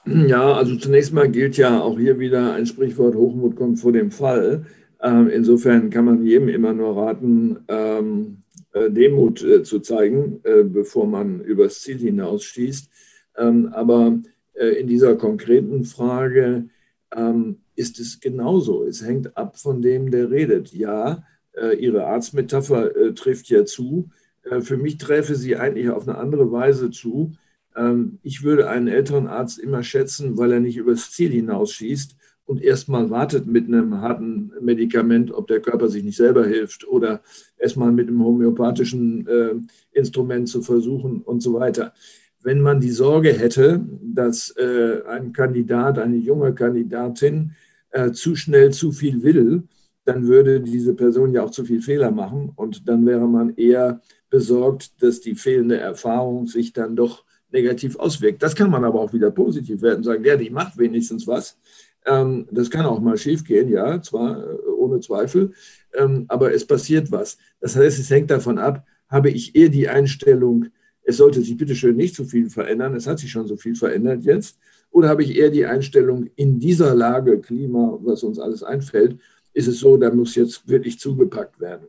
Ja, 0.05 0.53
also 0.53 0.77
zunächst 0.77 1.11
mal 1.11 1.29
gilt 1.29 1.57
ja 1.57 1.81
auch 1.81 1.99
hier 1.99 2.17
wieder 2.17 2.53
ein 2.53 2.65
Sprichwort, 2.65 3.15
Hochmut 3.15 3.57
kommt 3.57 3.79
vor 3.79 3.91
dem 3.91 4.11
Fall. 4.11 4.65
Ähm, 5.01 5.29
insofern 5.29 5.89
kann 5.89 6.05
man 6.05 6.23
jedem 6.23 6.47
immer 6.47 6.73
nur 6.73 6.95
raten, 6.95 7.59
ähm, 7.67 8.43
äh, 8.71 8.89
Demut 8.89 9.43
äh, 9.43 9.63
zu 9.63 9.79
zeigen, 9.79 10.39
äh, 10.43 10.63
bevor 10.63 11.07
man 11.07 11.41
übers 11.41 11.81
Ziel 11.81 11.97
hinausschießt. 11.97 12.89
Ähm, 13.37 13.69
aber 13.73 14.17
in 14.59 14.87
dieser 14.87 15.15
konkreten 15.15 15.83
Frage 15.83 16.69
ähm, 17.15 17.57
ist 17.75 17.99
es 17.99 18.19
genauso. 18.19 18.83
Es 18.83 19.05
hängt 19.05 19.37
ab 19.37 19.57
von 19.57 19.81
dem, 19.81 20.11
der 20.11 20.31
redet. 20.31 20.73
Ja, 20.73 21.23
äh, 21.53 21.75
Ihre 21.77 22.05
Arztmetapher 22.05 22.95
äh, 22.95 23.13
trifft 23.13 23.49
ja 23.49 23.65
zu. 23.65 24.09
Für 24.61 24.77
mich 24.77 24.97
träfe 24.97 25.35
sie 25.35 25.57
eigentlich 25.57 25.89
auf 25.89 26.07
eine 26.07 26.17
andere 26.17 26.49
Weise 26.53 26.89
zu. 26.89 27.33
Ähm, 27.75 28.19
ich 28.23 28.43
würde 28.43 28.69
einen 28.69 28.87
älteren 28.87 29.27
Arzt 29.27 29.59
immer 29.59 29.83
schätzen, 29.83 30.37
weil 30.37 30.53
er 30.53 30.61
nicht 30.61 30.77
übers 30.77 31.11
Ziel 31.11 31.31
hinausschießt 31.31 32.15
und 32.45 32.63
erstmal 32.63 33.09
wartet 33.09 33.45
mit 33.45 33.67
einem 33.67 33.99
harten 33.99 34.53
Medikament, 34.61 35.33
ob 35.33 35.47
der 35.47 35.59
Körper 35.59 35.89
sich 35.89 36.05
nicht 36.05 36.15
selber 36.15 36.45
hilft 36.45 36.87
oder 36.87 37.21
erstmal 37.57 37.91
mit 37.91 38.07
einem 38.07 38.23
homöopathischen 38.23 39.27
Instrument 39.91 40.47
zu 40.47 40.61
versuchen 40.61 41.23
und 41.23 41.43
so 41.43 41.53
weiter 41.53 41.93
wenn 42.43 42.61
man 42.61 42.79
die 42.79 42.91
Sorge 42.91 43.33
hätte, 43.33 43.85
dass 44.01 44.51
äh, 44.57 45.01
ein 45.07 45.33
Kandidat, 45.33 45.99
eine 45.99 46.17
junge 46.17 46.53
Kandidatin 46.53 47.55
äh, 47.91 48.11
zu 48.11 48.35
schnell 48.35 48.71
zu 48.71 48.91
viel 48.91 49.23
will, 49.23 49.63
dann 50.05 50.27
würde 50.27 50.61
diese 50.61 50.93
Person 50.93 51.33
ja 51.33 51.43
auch 51.43 51.51
zu 51.51 51.65
viel 51.65 51.81
Fehler 51.81 52.11
machen 52.11 52.51
und 52.55 52.87
dann 52.87 53.05
wäre 53.05 53.27
man 53.27 53.55
eher 53.55 54.01
besorgt, 54.29 55.01
dass 55.01 55.19
die 55.19 55.35
fehlende 55.35 55.77
Erfahrung 55.77 56.47
sich 56.47 56.73
dann 56.73 56.95
doch 56.95 57.25
negativ 57.51 57.97
auswirkt. 57.97 58.41
Das 58.43 58.55
kann 58.55 58.71
man 58.71 58.83
aber 58.83 59.01
auch 59.01 59.13
wieder 59.13 59.31
positiv 59.31 59.81
werden, 59.81 60.03
sagen, 60.03 60.23
ja, 60.23 60.35
die 60.35 60.49
macht 60.49 60.77
wenigstens 60.77 61.27
was. 61.27 61.57
Ähm, 62.05 62.47
das 62.51 62.69
kann 62.69 62.85
auch 62.85 62.99
mal 62.99 63.17
schiefgehen, 63.17 63.69
ja, 63.69 64.01
zwar 64.01 64.43
äh, 64.43 64.55
ohne 64.77 64.99
Zweifel, 64.99 65.51
ähm, 65.93 66.25
aber 66.27 66.53
es 66.53 66.65
passiert 66.65 67.11
was. 67.11 67.37
Das 67.59 67.75
heißt, 67.75 67.99
es 67.99 68.09
hängt 68.09 68.31
davon 68.31 68.59
ab, 68.59 68.85
habe 69.09 69.29
ich 69.29 69.55
eher 69.55 69.69
die 69.69 69.89
Einstellung, 69.89 70.67
es 71.07 71.17
sollte 71.17 71.41
sich 71.41 71.55
bitteschön 71.55 71.95
nicht 71.95 72.15
so 72.15 72.25
viel 72.25 72.49
verändern, 72.49 72.93
es 72.93 73.07
hat 73.07 73.17
sich 73.17 73.31
schon 73.31 73.47
so 73.47 73.55
viel 73.55 73.75
verändert 73.75 74.25
jetzt, 74.25 74.59
oder 74.91 75.07
habe 75.07 75.23
ich 75.23 75.37
eher 75.37 75.49
die 75.49 75.65
Einstellung, 75.65 76.29
in 76.35 76.59
dieser 76.59 76.93
Lage, 76.93 77.39
Klima, 77.39 77.97
was 78.01 78.23
uns 78.23 78.39
alles 78.39 78.61
einfällt, 78.61 79.17
ist 79.53 79.67
es 79.67 79.79
so, 79.79 79.95
da 79.95 80.11
muss 80.11 80.35
jetzt 80.35 80.67
wirklich 80.67 80.99
zugepackt 80.99 81.61
werden. 81.61 81.87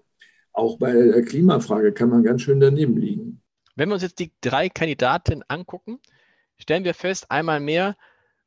Auch 0.53 0.79
bei 0.79 0.93
der 0.93 1.23
Klimafrage 1.23 1.93
kann 1.93 2.11
man 2.11 2.23
ganz 2.23 2.43
schön 2.43 2.61
daneben 2.61 2.97
liegen. 2.97 3.43
Wenn 3.75 3.89
wir 3.89 3.95
uns 3.95 4.05
jetzt 4.05 4.21
die 4.21 4.31
drei 4.41 4.69
Kandidatinnen 4.69 5.45
angucken, 5.49 5.99
stellen 6.57 6.85
wir 6.85 6.95
fest, 6.95 7.29
einmal 7.29 7.59
mehr 7.59 7.97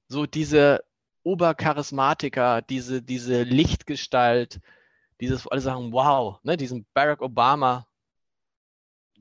so 0.08 0.26
diese 0.26 0.84
Obercharismatiker, 1.24 2.62
diese, 2.62 3.02
diese 3.02 3.44
Lichtgestalt, 3.44 4.62
dieses, 5.20 5.48
alle 5.48 5.62
sagen, 5.62 5.92
wow, 5.92 6.40
ne, 6.44 6.56
diesen 6.56 6.86
Barack 6.94 7.22
Obama, 7.22 7.88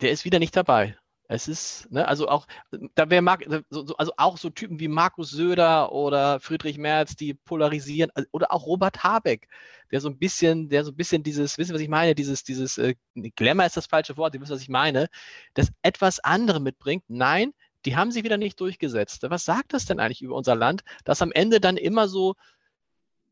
der 0.00 0.12
ist 0.12 0.24
wieder 0.24 0.38
nicht 0.38 0.56
dabei. 0.56 0.96
Es 1.32 1.46
ist, 1.46 1.88
ne, 1.92 2.08
also 2.08 2.28
auch, 2.28 2.48
da 2.96 3.08
wäre 3.08 3.24
also 3.70 4.12
auch 4.16 4.36
so 4.36 4.50
Typen 4.50 4.80
wie 4.80 4.88
Markus 4.88 5.30
Söder 5.30 5.92
oder 5.92 6.40
Friedrich 6.40 6.76
Merz, 6.76 7.14
die 7.14 7.34
polarisieren, 7.34 8.10
äh, 8.16 8.24
oder 8.32 8.52
auch 8.52 8.66
Robert 8.66 9.04
Habeck, 9.04 9.46
der 9.92 10.00
so 10.00 10.08
ein 10.08 10.18
bisschen, 10.18 10.68
der 10.68 10.82
so 10.84 10.90
ein 10.90 10.96
bisschen 10.96 11.22
dieses, 11.22 11.56
wissen 11.56 11.68
Sie, 11.68 11.74
was 11.74 11.82
ich 11.82 11.88
meine, 11.88 12.16
dieses, 12.16 12.42
dieses, 12.42 12.78
äh, 12.78 12.96
Glamour 13.36 13.64
ist 13.64 13.76
das 13.76 13.86
falsche 13.86 14.16
Wort, 14.16 14.32
Sie 14.32 14.40
wissen, 14.40 14.54
was 14.54 14.62
ich 14.62 14.68
meine, 14.68 15.06
das 15.54 15.70
etwas 15.82 16.18
andere 16.18 16.58
mitbringt. 16.58 17.04
Nein, 17.06 17.52
die 17.84 17.94
haben 17.94 18.10
sich 18.10 18.24
wieder 18.24 18.36
nicht 18.36 18.58
durchgesetzt. 18.58 19.24
Was 19.30 19.44
sagt 19.44 19.72
das 19.72 19.84
denn 19.84 20.00
eigentlich 20.00 20.22
über 20.22 20.34
unser 20.34 20.56
Land, 20.56 20.82
dass 21.04 21.22
am 21.22 21.30
Ende 21.30 21.60
dann 21.60 21.76
immer 21.76 22.08
so 22.08 22.34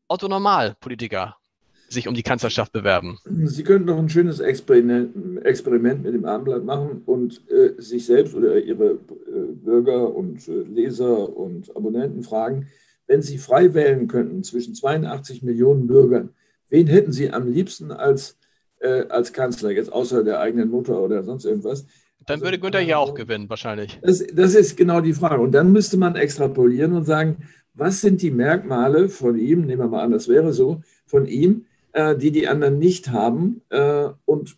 Otto 0.07 0.29
Normal-Politiker 0.29 1.38
sich 1.91 2.07
um 2.07 2.13
die 2.13 2.23
Kanzlerschaft 2.23 2.71
bewerben? 2.71 3.17
Sie 3.25 3.63
könnten 3.63 3.87
noch 3.87 3.97
ein 3.97 4.09
schönes 4.09 4.39
Experiment, 4.39 5.43
Experiment 5.45 6.03
mit 6.03 6.13
dem 6.13 6.25
Abendblatt 6.25 6.63
machen 6.63 7.01
und 7.05 7.41
äh, 7.49 7.79
sich 7.81 8.05
selbst 8.05 8.35
oder 8.35 8.57
Ihre 8.59 8.91
äh, 8.91 8.97
Bürger 9.53 10.15
und 10.15 10.47
äh, 10.47 10.63
Leser 10.63 11.35
und 11.35 11.75
Abonnenten 11.75 12.23
fragen, 12.23 12.67
wenn 13.07 13.21
Sie 13.21 13.37
frei 13.37 13.73
wählen 13.73 14.07
könnten 14.07 14.43
zwischen 14.43 14.75
82 14.75 15.41
Millionen 15.41 15.87
Bürgern, 15.87 16.29
wen 16.69 16.87
hätten 16.87 17.11
Sie 17.11 17.31
am 17.31 17.51
liebsten 17.51 17.91
als, 17.91 18.37
äh, 18.79 19.05
als 19.09 19.33
Kanzler, 19.33 19.71
jetzt 19.71 19.91
außer 19.91 20.23
der 20.23 20.39
eigenen 20.39 20.69
Mutter 20.69 21.01
oder 21.01 21.23
sonst 21.23 21.45
irgendwas? 21.45 21.85
Dann 22.25 22.35
also, 22.35 22.45
würde 22.45 22.59
Günther 22.59 22.81
hier 22.81 22.99
auch 22.99 23.15
gewinnen, 23.15 23.49
wahrscheinlich. 23.49 23.99
Das, 24.03 24.23
das 24.31 24.53
ist 24.53 24.77
genau 24.77 25.01
die 25.01 25.13
Frage. 25.13 25.41
Und 25.41 25.51
dann 25.51 25.71
müsste 25.71 25.97
man 25.97 26.15
extrapolieren 26.15 26.93
und 26.93 27.05
sagen, 27.05 27.37
was 27.73 28.01
sind 28.01 28.21
die 28.21 28.31
Merkmale 28.31 29.09
von 29.09 29.37
ihm, 29.39 29.61
nehmen 29.61 29.81
wir 29.81 29.87
mal 29.87 30.03
an, 30.03 30.11
das 30.11 30.27
wäre 30.27 30.53
so, 30.53 30.81
von 31.05 31.25
ihm, 31.25 31.65
äh, 31.93 32.15
die 32.15 32.31
die 32.31 32.47
anderen 32.47 32.79
nicht 32.79 33.09
haben. 33.09 33.61
Äh, 33.69 34.09
und 34.25 34.57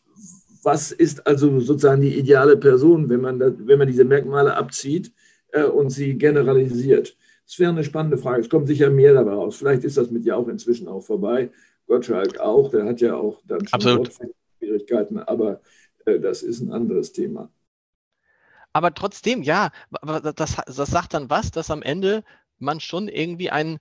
was 0.64 0.92
ist 0.92 1.26
also 1.26 1.60
sozusagen 1.60 2.02
die 2.02 2.18
ideale 2.18 2.58
Person, 2.58 3.10
wenn 3.10 3.22
man, 3.22 3.40
da, 3.40 3.52
wenn 3.58 3.80
man 3.80 3.88
diese 3.88 4.06
Merkmale 4.06 4.56
abzieht 4.56 5.12
äh, 5.52 5.64
und 5.64 5.90
sie 5.90 6.18
generalisiert? 6.18 7.18
Das 7.46 7.60
wäre 7.60 7.72
eine 7.72 7.84
spannende 7.84 8.18
Frage. 8.18 8.42
Es 8.42 8.50
kommt 8.50 8.68
sicher 8.68 8.90
mehr 8.90 9.14
dabei 9.14 9.34
raus. 9.34 9.58
Vielleicht 9.58 9.84
ist 9.84 9.98
das 9.98 10.12
mit 10.12 10.24
ja 10.24 10.36
auch 10.36 10.48
inzwischen 10.48 10.88
auch 10.88 11.02
vorbei. 11.02 11.52
Gottschalk 11.88 12.40
auch, 12.40 12.72
der 12.72 12.86
hat 12.86 13.02
ja 13.02 13.16
auch 13.16 13.42
dann 13.46 13.68
schon 13.68 14.08
Schwierigkeiten, 14.60 15.20
aber 15.20 15.62
äh, 16.06 16.20
das 16.20 16.44
ist 16.44 16.62
ein 16.62 16.72
anderes 16.72 17.12
Thema. 17.12 17.52
Aber 18.74 18.94
trotzdem, 18.94 19.44
ja, 19.44 19.72
das, 20.36 20.56
das 20.66 20.90
sagt 20.90 21.14
dann 21.14 21.30
was, 21.30 21.52
dass 21.52 21.70
am 21.72 21.82
Ende 21.82 22.24
man 22.58 22.80
schon 22.80 23.10
irgendwie 23.10 23.50
ein, 23.50 23.80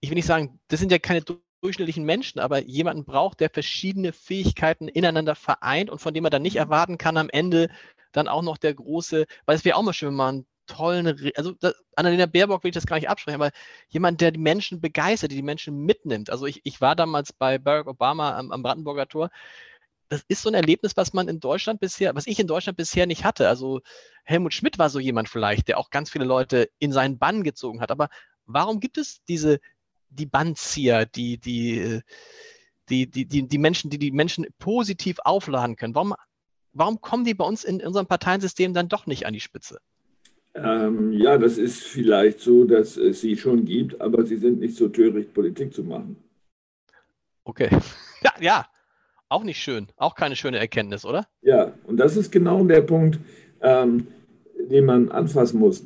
ich 0.00 0.10
will 0.10 0.16
nicht 0.16 0.26
sagen, 0.26 0.58
das 0.68 0.80
sind 0.80 0.90
ja 0.90 0.98
keine 0.98 1.22
durchschnittlichen 1.62 2.04
Menschen, 2.04 2.40
aber 2.40 2.62
jemanden 2.62 3.04
braucht, 3.04 3.40
der 3.40 3.48
verschiedene 3.48 4.12
Fähigkeiten 4.12 4.88
ineinander 4.88 5.34
vereint 5.34 5.90
und 5.90 6.00
von 6.00 6.12
dem 6.12 6.24
man 6.24 6.32
dann 6.32 6.42
nicht 6.42 6.54
mhm. 6.54 6.60
erwarten 6.60 6.98
kann, 6.98 7.16
am 7.16 7.30
Ende 7.30 7.70
dann 8.10 8.28
auch 8.28 8.42
noch 8.42 8.58
der 8.58 8.74
große, 8.74 9.26
weil 9.46 9.56
es 9.56 9.64
wäre 9.64 9.76
auch 9.76 9.82
mal 9.82 9.92
schön, 9.92 10.08
wenn 10.08 10.16
man 10.16 10.34
einen 10.34 10.46
tollen, 10.66 11.32
also 11.36 11.52
das, 11.52 11.74
Annalena 11.96 12.26
Baerbock 12.26 12.62
will 12.62 12.70
ich 12.70 12.74
das 12.74 12.86
gar 12.86 12.96
nicht 12.96 13.08
absprechen, 13.08 13.40
aber 13.40 13.52
jemand, 13.88 14.20
der 14.20 14.32
die 14.32 14.40
Menschen 14.40 14.80
begeistert, 14.80 15.30
die 15.30 15.36
die 15.36 15.42
Menschen 15.42 15.84
mitnimmt. 15.84 16.30
Also 16.30 16.46
ich, 16.46 16.60
ich 16.64 16.80
war 16.80 16.96
damals 16.96 17.32
bei 17.32 17.58
Barack 17.58 17.86
Obama 17.86 18.36
am, 18.36 18.52
am 18.52 18.62
Brandenburger 18.62 19.08
Tor. 19.08 19.30
Das 20.08 20.24
ist 20.28 20.42
so 20.42 20.50
ein 20.50 20.54
Erlebnis, 20.54 20.96
was 20.96 21.14
man 21.14 21.28
in 21.28 21.40
Deutschland 21.40 21.80
bisher, 21.80 22.14
was 22.14 22.26
ich 22.26 22.38
in 22.38 22.46
Deutschland 22.46 22.76
bisher 22.76 23.06
nicht 23.06 23.24
hatte. 23.24 23.48
Also 23.48 23.80
Helmut 24.24 24.52
Schmidt 24.52 24.78
war 24.78 24.90
so 24.90 24.98
jemand 24.98 25.28
vielleicht, 25.28 25.68
der 25.68 25.78
auch 25.78 25.90
ganz 25.90 26.10
viele 26.10 26.26
Leute 26.26 26.70
in 26.78 26.92
seinen 26.92 27.18
Bann 27.18 27.42
gezogen 27.42 27.80
hat. 27.80 27.90
Aber 27.90 28.08
warum 28.44 28.80
gibt 28.80 28.98
es 28.98 29.24
diese, 29.24 29.58
die 30.12 30.26
Bandzieher, 30.26 31.06
die, 31.06 31.38
die, 31.38 32.00
die, 32.88 33.10
die, 33.10 33.26
die, 33.26 33.48
die 33.48 33.58
Menschen, 33.58 33.90
die 33.90 33.98
die 33.98 34.12
Menschen 34.12 34.46
positiv 34.58 35.18
aufladen 35.24 35.76
können. 35.76 35.94
Warum, 35.94 36.14
warum 36.72 37.00
kommen 37.00 37.24
die 37.24 37.34
bei 37.34 37.44
uns 37.44 37.64
in 37.64 37.80
unserem 37.80 38.06
Parteiensystem 38.06 38.74
dann 38.74 38.88
doch 38.88 39.06
nicht 39.06 39.26
an 39.26 39.32
die 39.32 39.40
Spitze? 39.40 39.78
Ähm, 40.54 41.12
ja, 41.12 41.38
das 41.38 41.56
ist 41.56 41.82
vielleicht 41.82 42.40
so, 42.40 42.64
dass 42.64 42.96
es 42.96 43.22
sie 43.22 43.36
schon 43.36 43.64
gibt, 43.64 44.00
aber 44.00 44.24
sie 44.24 44.36
sind 44.36 44.60
nicht 44.60 44.76
so 44.76 44.88
töricht, 44.88 45.32
Politik 45.32 45.72
zu 45.72 45.82
machen. 45.82 46.16
Okay. 47.44 47.68
Ja, 48.24 48.30
ja. 48.38 48.66
Auch 49.28 49.42
nicht 49.42 49.58
schön. 49.58 49.88
Auch 49.96 50.14
keine 50.14 50.36
schöne 50.36 50.58
Erkenntnis, 50.58 51.04
oder? 51.04 51.26
Ja, 51.40 51.72
und 51.86 51.96
das 51.96 52.16
ist 52.16 52.30
genau 52.30 52.62
der 52.64 52.82
Punkt, 52.82 53.18
ähm, 53.60 54.06
den 54.70 54.84
man 54.84 55.10
anfassen 55.10 55.58
muss. 55.58 55.82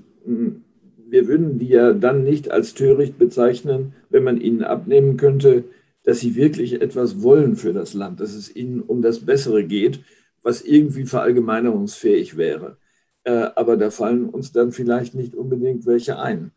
Wir 1.08 1.28
würden 1.28 1.58
die 1.58 1.68
ja 1.68 1.92
dann 1.92 2.24
nicht 2.24 2.50
als 2.50 2.74
töricht 2.74 3.18
bezeichnen, 3.18 3.94
wenn 4.10 4.24
man 4.24 4.40
ihnen 4.40 4.62
abnehmen 4.64 5.16
könnte, 5.16 5.64
dass 6.04 6.20
sie 6.20 6.36
wirklich 6.36 6.80
etwas 6.80 7.22
wollen 7.22 7.56
für 7.56 7.72
das 7.72 7.94
Land, 7.94 8.20
dass 8.20 8.34
es 8.34 8.54
ihnen 8.54 8.80
um 8.80 9.02
das 9.02 9.24
Bessere 9.24 9.64
geht, 9.64 10.00
was 10.42 10.62
irgendwie 10.62 11.04
verallgemeinerungsfähig 11.04 12.36
wäre. 12.36 12.78
Äh, 13.24 13.50
aber 13.56 13.76
da 13.76 13.90
fallen 13.90 14.28
uns 14.28 14.52
dann 14.52 14.72
vielleicht 14.72 15.14
nicht 15.14 15.34
unbedingt 15.34 15.86
welche 15.86 16.18
ein. 16.18 16.52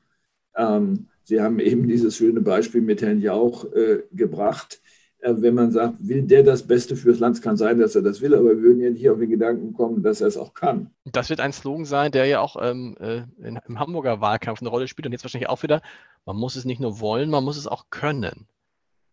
Ähm, 0.55 1.07
sie 1.23 1.41
haben 1.41 1.59
eben 1.59 1.87
dieses 1.87 2.17
schöne 2.17 2.41
Beispiel 2.41 2.81
mit 2.81 3.01
Herrn 3.01 3.21
Jauch 3.21 3.71
äh, 3.73 4.03
gebracht. 4.11 4.81
Äh, 5.21 5.33
wenn 5.37 5.53
man 5.53 5.71
sagt, 5.71 5.95
will 5.99 6.23
der 6.23 6.43
das 6.43 6.63
Beste 6.63 6.95
fürs 6.95 7.19
Land, 7.19 7.41
kann 7.41 7.57
sein, 7.57 7.77
dass 7.79 7.95
er 7.95 8.01
das 8.01 8.21
will, 8.21 8.33
aber 8.33 8.49
wir 8.49 8.61
würden 8.61 8.81
ja 8.81 8.89
nicht 8.89 9.09
auf 9.09 9.19
den 9.19 9.29
Gedanken 9.29 9.73
kommen, 9.73 10.01
dass 10.01 10.21
er 10.21 10.27
es 10.27 10.37
auch 10.37 10.53
kann. 10.53 10.91
Das 11.05 11.29
wird 11.29 11.41
ein 11.41 11.51
Slogan 11.51 11.85
sein, 11.85 12.11
der 12.11 12.25
ja 12.25 12.39
auch 12.39 12.55
ähm, 12.61 12.95
äh, 12.99 13.23
im 13.41 13.79
Hamburger 13.79 14.21
Wahlkampf 14.21 14.61
eine 14.61 14.69
Rolle 14.69 14.87
spielt 14.87 15.05
und 15.05 15.11
jetzt 15.11 15.23
wahrscheinlich 15.23 15.49
auch 15.49 15.61
wieder, 15.63 15.81
man 16.25 16.37
muss 16.37 16.55
es 16.55 16.65
nicht 16.65 16.79
nur 16.79 16.99
wollen, 17.01 17.29
man 17.29 17.43
muss 17.43 17.57
es 17.57 17.67
auch 17.67 17.89
können. 17.89 18.47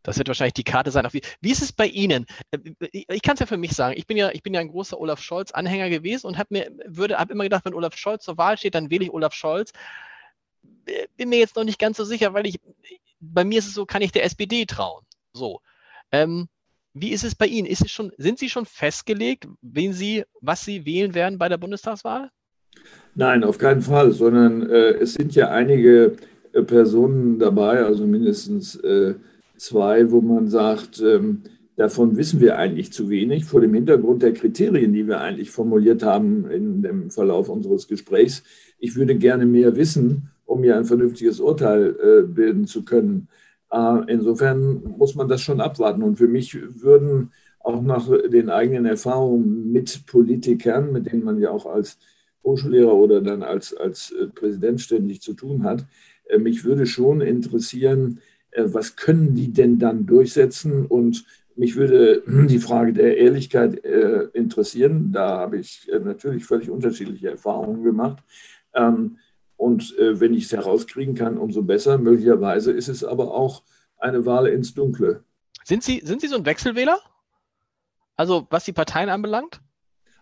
Das 0.05 0.19
wird 0.19 0.29
wahrscheinlich 0.29 0.55
die 0.55 0.63
Karte 0.63 0.93
sein. 0.93 1.05
Wie, 1.11 1.23
wie 1.41 1.51
ist 1.51 1.63
es 1.63 1.73
bei 1.73 1.87
Ihnen? 1.87 2.27
Äh, 2.53 2.59
ich 2.93 3.23
kann 3.23 3.35
es 3.35 3.41
ja 3.41 3.47
für 3.47 3.57
mich 3.57 3.73
sagen. 3.73 3.97
Ich 3.99 4.07
bin 4.07 4.17
ja, 4.17 4.31
ich 4.31 4.45
bin 4.45 4.55
ja 4.55 4.61
ein 4.61 4.69
großer 4.69 5.01
Olaf 5.01 5.21
Scholz-Anhänger 5.21 5.91
gewesen 5.91 6.29
und 6.29 6.39
habe 6.39 6.61
habe 6.61 7.33
immer 7.33 7.43
gedacht, 7.43 7.65
wenn 7.65 7.75
Olaf 7.75 7.97
Scholz 7.97 8.25
zur 8.25 8.39
Wahl 8.39 8.57
steht, 8.57 8.77
dann 8.77 8.91
wähle 8.91 9.05
ich 9.05 9.13
Olaf 9.13 9.35
Scholz. 9.35 9.73
Äh, 10.87 11.09
bin 11.17 11.31
mir 11.31 11.41
jetzt 11.41 11.57
noch 11.57 11.65
nicht 11.65 11.81
ganz 11.81 11.97
so 11.97 12.05
sicher, 12.05 12.33
weil 12.33 12.47
ich, 12.47 12.61
bei 13.19 13.43
mir 13.43 13.59
ist 13.59 13.67
es 13.67 13.75
so, 13.75 13.87
kann 13.87 14.03
ich 14.03 14.13
der 14.13 14.25
SPD 14.25 14.67
trauen. 14.67 15.05
So. 15.33 15.61
Ähm, 16.13 16.49
wie 16.95 17.13
ist 17.13 17.25
es 17.25 17.35
bei 17.35 17.47
Ihnen? 17.47 17.67
Ist 17.67 17.85
es 17.85 17.91
schon, 17.91 18.13
sind 18.17 18.39
Sie 18.39 18.49
schon 18.49 18.65
festgelegt, 18.65 19.47
wen 19.61 19.93
Sie, 19.93 20.25
was 20.41 20.65
Sie 20.65 20.87
wählen 20.87 21.15
werden 21.15 21.39
bei 21.39 21.49
der 21.49 21.59
Bundestagswahl? 21.59 22.31
Nein, 23.15 23.45
auf 23.45 23.59
keinen 23.59 23.83
Fall, 23.83 24.13
sondern 24.13 24.69
äh, 24.69 24.93
es 24.93 25.15
sind 25.15 25.35
ja 25.35 25.51
einige 25.51 26.17
äh, 26.53 26.63
Personen 26.63 27.39
dabei, 27.39 27.83
also 27.85 28.07
mindestens 28.07 28.77
äh, 28.77 29.15
zwei, 29.57 30.11
wo 30.11 30.21
man 30.21 30.49
sagt, 30.49 31.01
ähm, 31.01 31.43
davon 31.77 32.17
wissen 32.17 32.41
wir 32.41 32.59
eigentlich 32.59 32.93
zu 32.93 33.11
wenig 33.11 33.45
vor 33.45 33.61
dem 33.61 33.75
Hintergrund 33.75 34.23
der 34.23 34.33
Kriterien, 34.33 34.93
die 34.93 35.07
wir 35.07 35.21
eigentlich 35.21 35.51
formuliert 35.51 36.03
haben 36.03 36.51
in 36.51 36.83
dem 36.83 37.11
Verlauf 37.11 37.49
unseres 37.49 37.89
Gesprächs. 37.89 38.43
Ich 38.79 38.97
würde 38.97 39.17
gerne 39.17 39.47
mehr 39.47 39.77
wissen, 39.77 40.31
um 40.45 40.61
mir 40.61 40.77
ein 40.77 40.85
vernünftiges 40.85 41.41
Urteil 41.41 41.97
äh, 42.03 42.23
bilden 42.23 42.67
zu 42.67 42.85
können. 42.85 43.29
Äh, 43.71 44.13
insofern 44.13 44.83
muss 44.97 45.15
man 45.15 45.29
das 45.29 45.41
schon 45.41 45.61
abwarten. 45.61 46.03
Und 46.03 46.17
für 46.17 46.29
mich 46.29 46.57
würden 46.83 47.33
auch 47.61 47.83
nach 47.83 48.09
den 48.29 48.51
eigenen 48.51 48.87
Erfahrungen 48.87 49.73
mit 49.73 50.07
Politikern, 50.07 50.93
mit 50.93 51.11
denen 51.11 51.25
man 51.25 51.41
ja 51.41 51.51
auch 51.51 51.67
als 51.67 51.99
Hochschullehrer 52.45 52.95
oder 52.95 53.21
dann 53.21 53.43
als, 53.43 53.75
als 53.75 54.13
äh, 54.13 54.29
Präsident 54.29 54.81
ständig 54.81 55.21
zu 55.21 55.35
tun 55.35 55.65
hat, 55.65 55.85
äh, 56.29 56.39
mich 56.39 56.65
würde 56.65 56.87
schon 56.87 57.21
interessieren, 57.21 58.21
was 58.59 58.97
können 58.97 59.35
die 59.35 59.53
denn 59.53 59.79
dann 59.79 60.07
durchsetzen? 60.07 60.87
Und 60.87 61.27
mich 61.57 61.77
würde 61.77 62.23
die 62.49 62.59
Frage 62.59 62.95
der 62.95 63.19
Ehrlichkeit 63.19 63.75
interessieren. 64.33 65.11
Da 65.13 65.41
habe 65.41 65.59
ich 65.59 65.91
natürlich 66.03 66.47
völlig 66.47 66.71
unterschiedliche 66.71 67.33
Erfahrungen 67.33 67.85
gemacht. 67.85 68.23
Ähm, 68.73 69.19
und 69.57 69.95
wenn 69.99 70.35
ich 70.35 70.45
es 70.45 70.53
herauskriegen 70.53 71.15
kann, 71.15 71.39
umso 71.39 71.63
besser. 71.63 71.99
Möglicherweise 71.99 72.73
ist 72.73 72.89
es 72.89 73.03
aber 73.03 73.35
auch 73.35 73.63
eine 73.99 74.27
Wahl 74.27 74.47
ins 74.47 74.75
Dunkle. 74.75 75.25
Sind 75.65 75.83
Sie, 75.83 76.03
sind 76.05 76.21
Sie 76.21 76.29
so 76.29 76.37
ein 76.37 76.45
Wechselwähler? 76.47 76.99
Also 78.17 78.47
was 78.51 78.65
die 78.65 78.73
Parteien 78.73 79.09
anbelangt? 79.09 79.61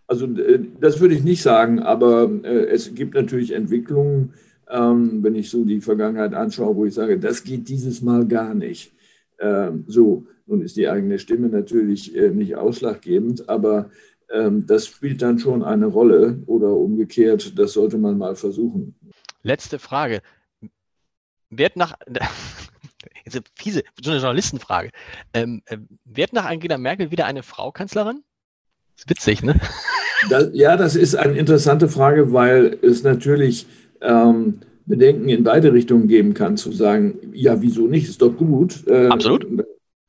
Also 0.07 0.27
das 0.27 1.01
würde 1.01 1.15
ich 1.15 1.25
nicht 1.25 1.43
sagen, 1.43 1.81
aber 1.81 2.31
es 2.45 2.95
gibt 2.95 3.15
natürlich 3.15 3.53
Entwicklungen, 3.53 4.35
ähm, 4.71 5.23
wenn 5.23 5.35
ich 5.35 5.51
so 5.51 5.65
die 5.65 5.81
Vergangenheit 5.81 6.35
anschaue, 6.35 6.77
wo 6.77 6.85
ich 6.85 6.95
sage, 6.95 7.19
das 7.19 7.45
geht 7.45 7.69
dieses 7.69 8.03
Mal 8.03 8.27
gar 8.27 8.55
nicht. 8.55 8.93
Ähm, 9.39 9.85
so, 9.87 10.27
nun 10.47 10.63
ist 10.63 10.77
die 10.77 10.89
eigene 10.89 11.19
Stimme 11.19 11.49
natürlich 11.49 12.17
äh, 12.17 12.31
nicht 12.31 12.57
ausschlaggebend, 12.57 13.49
aber 13.49 13.91
ähm, 14.33 14.67
das 14.67 14.87
spielt 14.87 15.23
dann 15.23 15.39
schon 15.39 15.63
eine 15.63 15.87
Rolle 15.87 16.43
oder 16.47 16.75
umgekehrt, 16.75 17.59
das 17.59 17.73
sollte 17.73 17.99
man 17.99 18.19
mal 18.19 18.37
versuchen. 18.37 18.95
Letzte 19.45 19.79
Frage. 19.79 20.23
Wird 21.51 21.77
nach, 21.77 21.95
eine 22.07 23.43
fiese, 23.55 23.85
so 24.03 24.11
eine 24.11 24.19
Journalistenfrage, 24.19 24.91
ähm, 25.35 25.63
äh, 25.67 25.79
wird 26.05 26.33
nach 26.33 26.47
Angela 26.47 26.79
Merkel 26.79 27.11
wieder 27.13 27.27
eine 27.27 27.45
Frau 27.45 27.71
Kanzlerin? 27.71 28.25
Das 28.97 29.05
ist 29.05 29.11
witzig, 29.11 29.43
ne? 29.45 29.61
Das, 30.31 30.49
ja, 30.55 30.79
das 30.79 30.97
ist 30.97 31.17
eine 31.17 31.37
interessante 31.37 31.87
Frage, 31.87 32.33
weil 32.33 32.79
es 32.81 33.03
natürlich 33.03 33.67
ähm, 34.01 34.61
Bedenken 34.87 35.29
in 35.29 35.45
beide 35.45 35.71
Richtungen 35.75 36.09
geben 36.09 36.33
kann, 36.33 36.57
zu 36.57 36.73
sagen, 36.73 37.19
ja, 37.35 37.61
wieso 37.61 37.89
nicht, 37.89 38.09
ist 38.09 38.23
doch 38.23 38.35
gut. 38.35 38.87
Äh, 38.87 39.09
Absolut. 39.09 39.47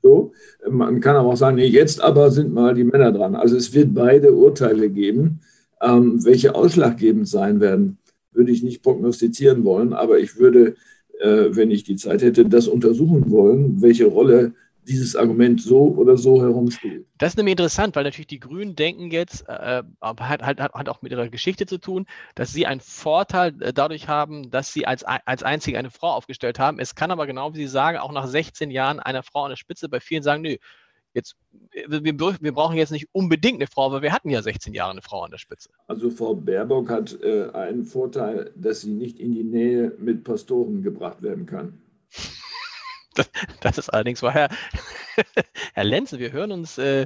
So. 0.01 0.31
Man 0.69 1.01
kann 1.01 1.17
aber 1.17 1.29
auch 1.29 1.35
sagen, 1.35 1.57
nee, 1.57 1.65
jetzt 1.65 1.99
aber 1.99 2.31
sind 2.31 2.53
mal 2.53 2.73
die 2.75 2.85
Männer 2.85 3.11
dran. 3.11 3.35
Also 3.35 3.57
es 3.57 3.73
wird 3.73 3.93
beide 3.93 4.33
Urteile 4.33 4.89
geben. 4.89 5.41
Ähm, 5.81 6.23
welche 6.23 6.55
ausschlaggebend 6.55 7.27
sein 7.27 7.59
werden, 7.59 7.97
würde 8.35 8.51
ich 8.51 8.63
nicht 8.63 8.83
prognostizieren 8.83 9.63
wollen, 9.63 9.93
aber 9.93 10.19
ich 10.19 10.37
würde, 10.37 10.75
äh, 11.19 11.47
wenn 11.51 11.71
ich 11.71 11.83
die 11.83 11.95
Zeit 11.95 12.21
hätte, 12.21 12.45
das 12.45 12.67
untersuchen 12.67 13.31
wollen, 13.31 13.81
welche 13.81 14.05
Rolle 14.05 14.53
dieses 14.87 15.15
Argument 15.15 15.61
so 15.61 15.95
oder 15.95 16.17
so 16.17 16.41
herumspielt. 16.41 17.05
Das 17.17 17.31
ist 17.31 17.37
nämlich 17.37 17.53
interessant, 17.53 17.95
weil 17.95 18.03
natürlich 18.03 18.27
die 18.27 18.39
Grünen 18.39 18.75
denken 18.75 19.09
jetzt, 19.11 19.47
äh, 19.47 19.83
hat, 20.01 20.41
hat, 20.43 20.59
hat 20.59 20.89
auch 20.89 21.01
mit 21.01 21.11
ihrer 21.11 21.27
Geschichte 21.29 21.65
zu 21.65 21.79
tun, 21.79 22.05
dass 22.35 22.53
sie 22.53 22.65
einen 22.65 22.81
Vorteil 22.81 23.53
äh, 23.61 23.73
dadurch 23.73 24.07
haben, 24.07 24.51
dass 24.51 24.73
sie 24.73 24.85
als, 24.85 25.03
als 25.03 25.43
einzige 25.43 25.79
eine 25.79 25.91
Frau 25.91 26.11
aufgestellt 26.11 26.59
haben. 26.59 26.79
Es 26.79 26.95
kann 26.95 27.11
aber 27.11 27.25
genau 27.25 27.53
wie 27.53 27.57
Sie 27.57 27.67
sagen, 27.67 27.97
auch 27.97 28.11
nach 28.11 28.27
16 28.27 28.69
Jahren 28.71 28.99
einer 28.99 29.23
Frau 29.23 29.43
an 29.43 29.49
der 29.49 29.57
Spitze 29.57 29.89
bei 29.89 29.99
vielen 29.99 30.23
sagen, 30.23 30.43
nö, 30.43 30.57
jetzt, 31.15 31.35
wir, 31.71 32.03
wir 32.03 32.53
brauchen 32.53 32.75
jetzt 32.75 32.91
nicht 32.91 33.07
unbedingt 33.13 33.55
eine 33.55 33.67
Frau, 33.67 33.85
aber 33.85 34.01
wir 34.01 34.11
hatten 34.11 34.29
ja 34.29 34.41
16 34.41 34.73
Jahre 34.73 34.91
eine 34.91 35.01
Frau 35.01 35.23
an 35.23 35.31
der 35.31 35.37
Spitze. 35.37 35.69
Also 35.87 36.09
Frau 36.11 36.35
Baerbock 36.35 36.89
hat 36.89 37.19
äh, 37.23 37.49
einen 37.53 37.85
Vorteil, 37.85 38.51
dass 38.55 38.81
sie 38.81 38.91
nicht 38.91 39.19
in 39.19 39.33
die 39.33 39.43
Nähe 39.43 39.93
mit 39.97 40.23
Pastoren 40.23 40.83
gebracht 40.83 41.23
werden 41.23 41.45
kann. 41.45 41.81
Das, 43.17 43.29
das 43.61 43.77
ist 43.77 43.87
allerdings 43.87 44.21
wahr. 44.21 44.33
Herr, 44.33 44.49
Herr 45.73 45.83
Lenze, 45.85 46.19
wir 46.19 46.33
hören 46.33 46.51
uns. 46.51 46.77
Äh, 46.77 47.05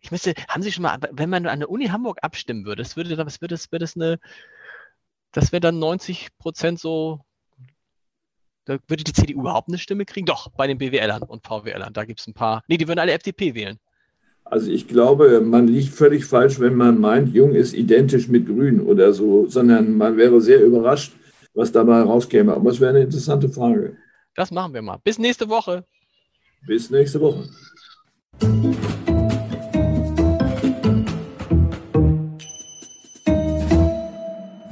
ich 0.00 0.10
müsste, 0.10 0.32
haben 0.48 0.62
Sie 0.62 0.72
schon 0.72 0.84
mal, 0.84 0.98
wenn 1.12 1.28
man 1.28 1.46
an 1.46 1.58
der 1.58 1.68
Uni 1.68 1.88
Hamburg 1.88 2.20
abstimmen 2.22 2.64
würde, 2.64 2.82
das 2.82 2.96
würde, 2.96 3.14
das 3.14 3.42
würde, 3.42 3.54
das 3.54 3.70
würde 3.70 3.84
das 3.84 3.94
eine, 3.94 4.18
das 5.32 5.52
wäre 5.52 5.60
dann 5.60 5.78
90 5.78 6.38
Prozent 6.38 6.80
so, 6.80 7.26
da 8.64 8.78
würde 8.88 9.04
die 9.04 9.12
CDU 9.12 9.40
überhaupt 9.40 9.68
eine 9.68 9.78
Stimme 9.78 10.04
kriegen? 10.04 10.26
Doch, 10.26 10.48
bei 10.48 10.66
den 10.66 10.78
BWLern 10.78 11.22
und 11.22 11.46
VWLern, 11.46 11.92
da 11.92 12.04
gibt 12.04 12.20
es 12.20 12.26
ein 12.26 12.34
paar. 12.34 12.62
Nee, 12.68 12.76
die 12.76 12.88
würden 12.88 12.98
alle 12.98 13.12
FDP 13.12 13.54
wählen. 13.54 13.78
Also 14.44 14.70
ich 14.70 14.86
glaube, 14.88 15.40
man 15.40 15.68
liegt 15.68 15.94
völlig 15.94 16.26
falsch, 16.26 16.60
wenn 16.60 16.74
man 16.74 17.00
meint, 17.00 17.34
Jung 17.34 17.54
ist 17.54 17.72
identisch 17.72 18.28
mit 18.28 18.46
Grün 18.46 18.80
oder 18.80 19.12
so, 19.12 19.46
sondern 19.46 19.96
man 19.96 20.16
wäre 20.16 20.40
sehr 20.40 20.62
überrascht, 20.62 21.14
was 21.54 21.72
dabei 21.72 22.02
rauskäme. 22.02 22.54
Aber 22.54 22.70
es 22.70 22.80
wäre 22.80 22.90
eine 22.90 23.02
interessante 23.02 23.48
Frage. 23.48 23.96
Das 24.34 24.50
machen 24.50 24.74
wir 24.74 24.82
mal. 24.82 24.98
Bis 25.02 25.18
nächste 25.18 25.48
Woche. 25.48 25.84
Bis 26.66 26.90
nächste 26.90 27.20
Woche. 27.20 27.48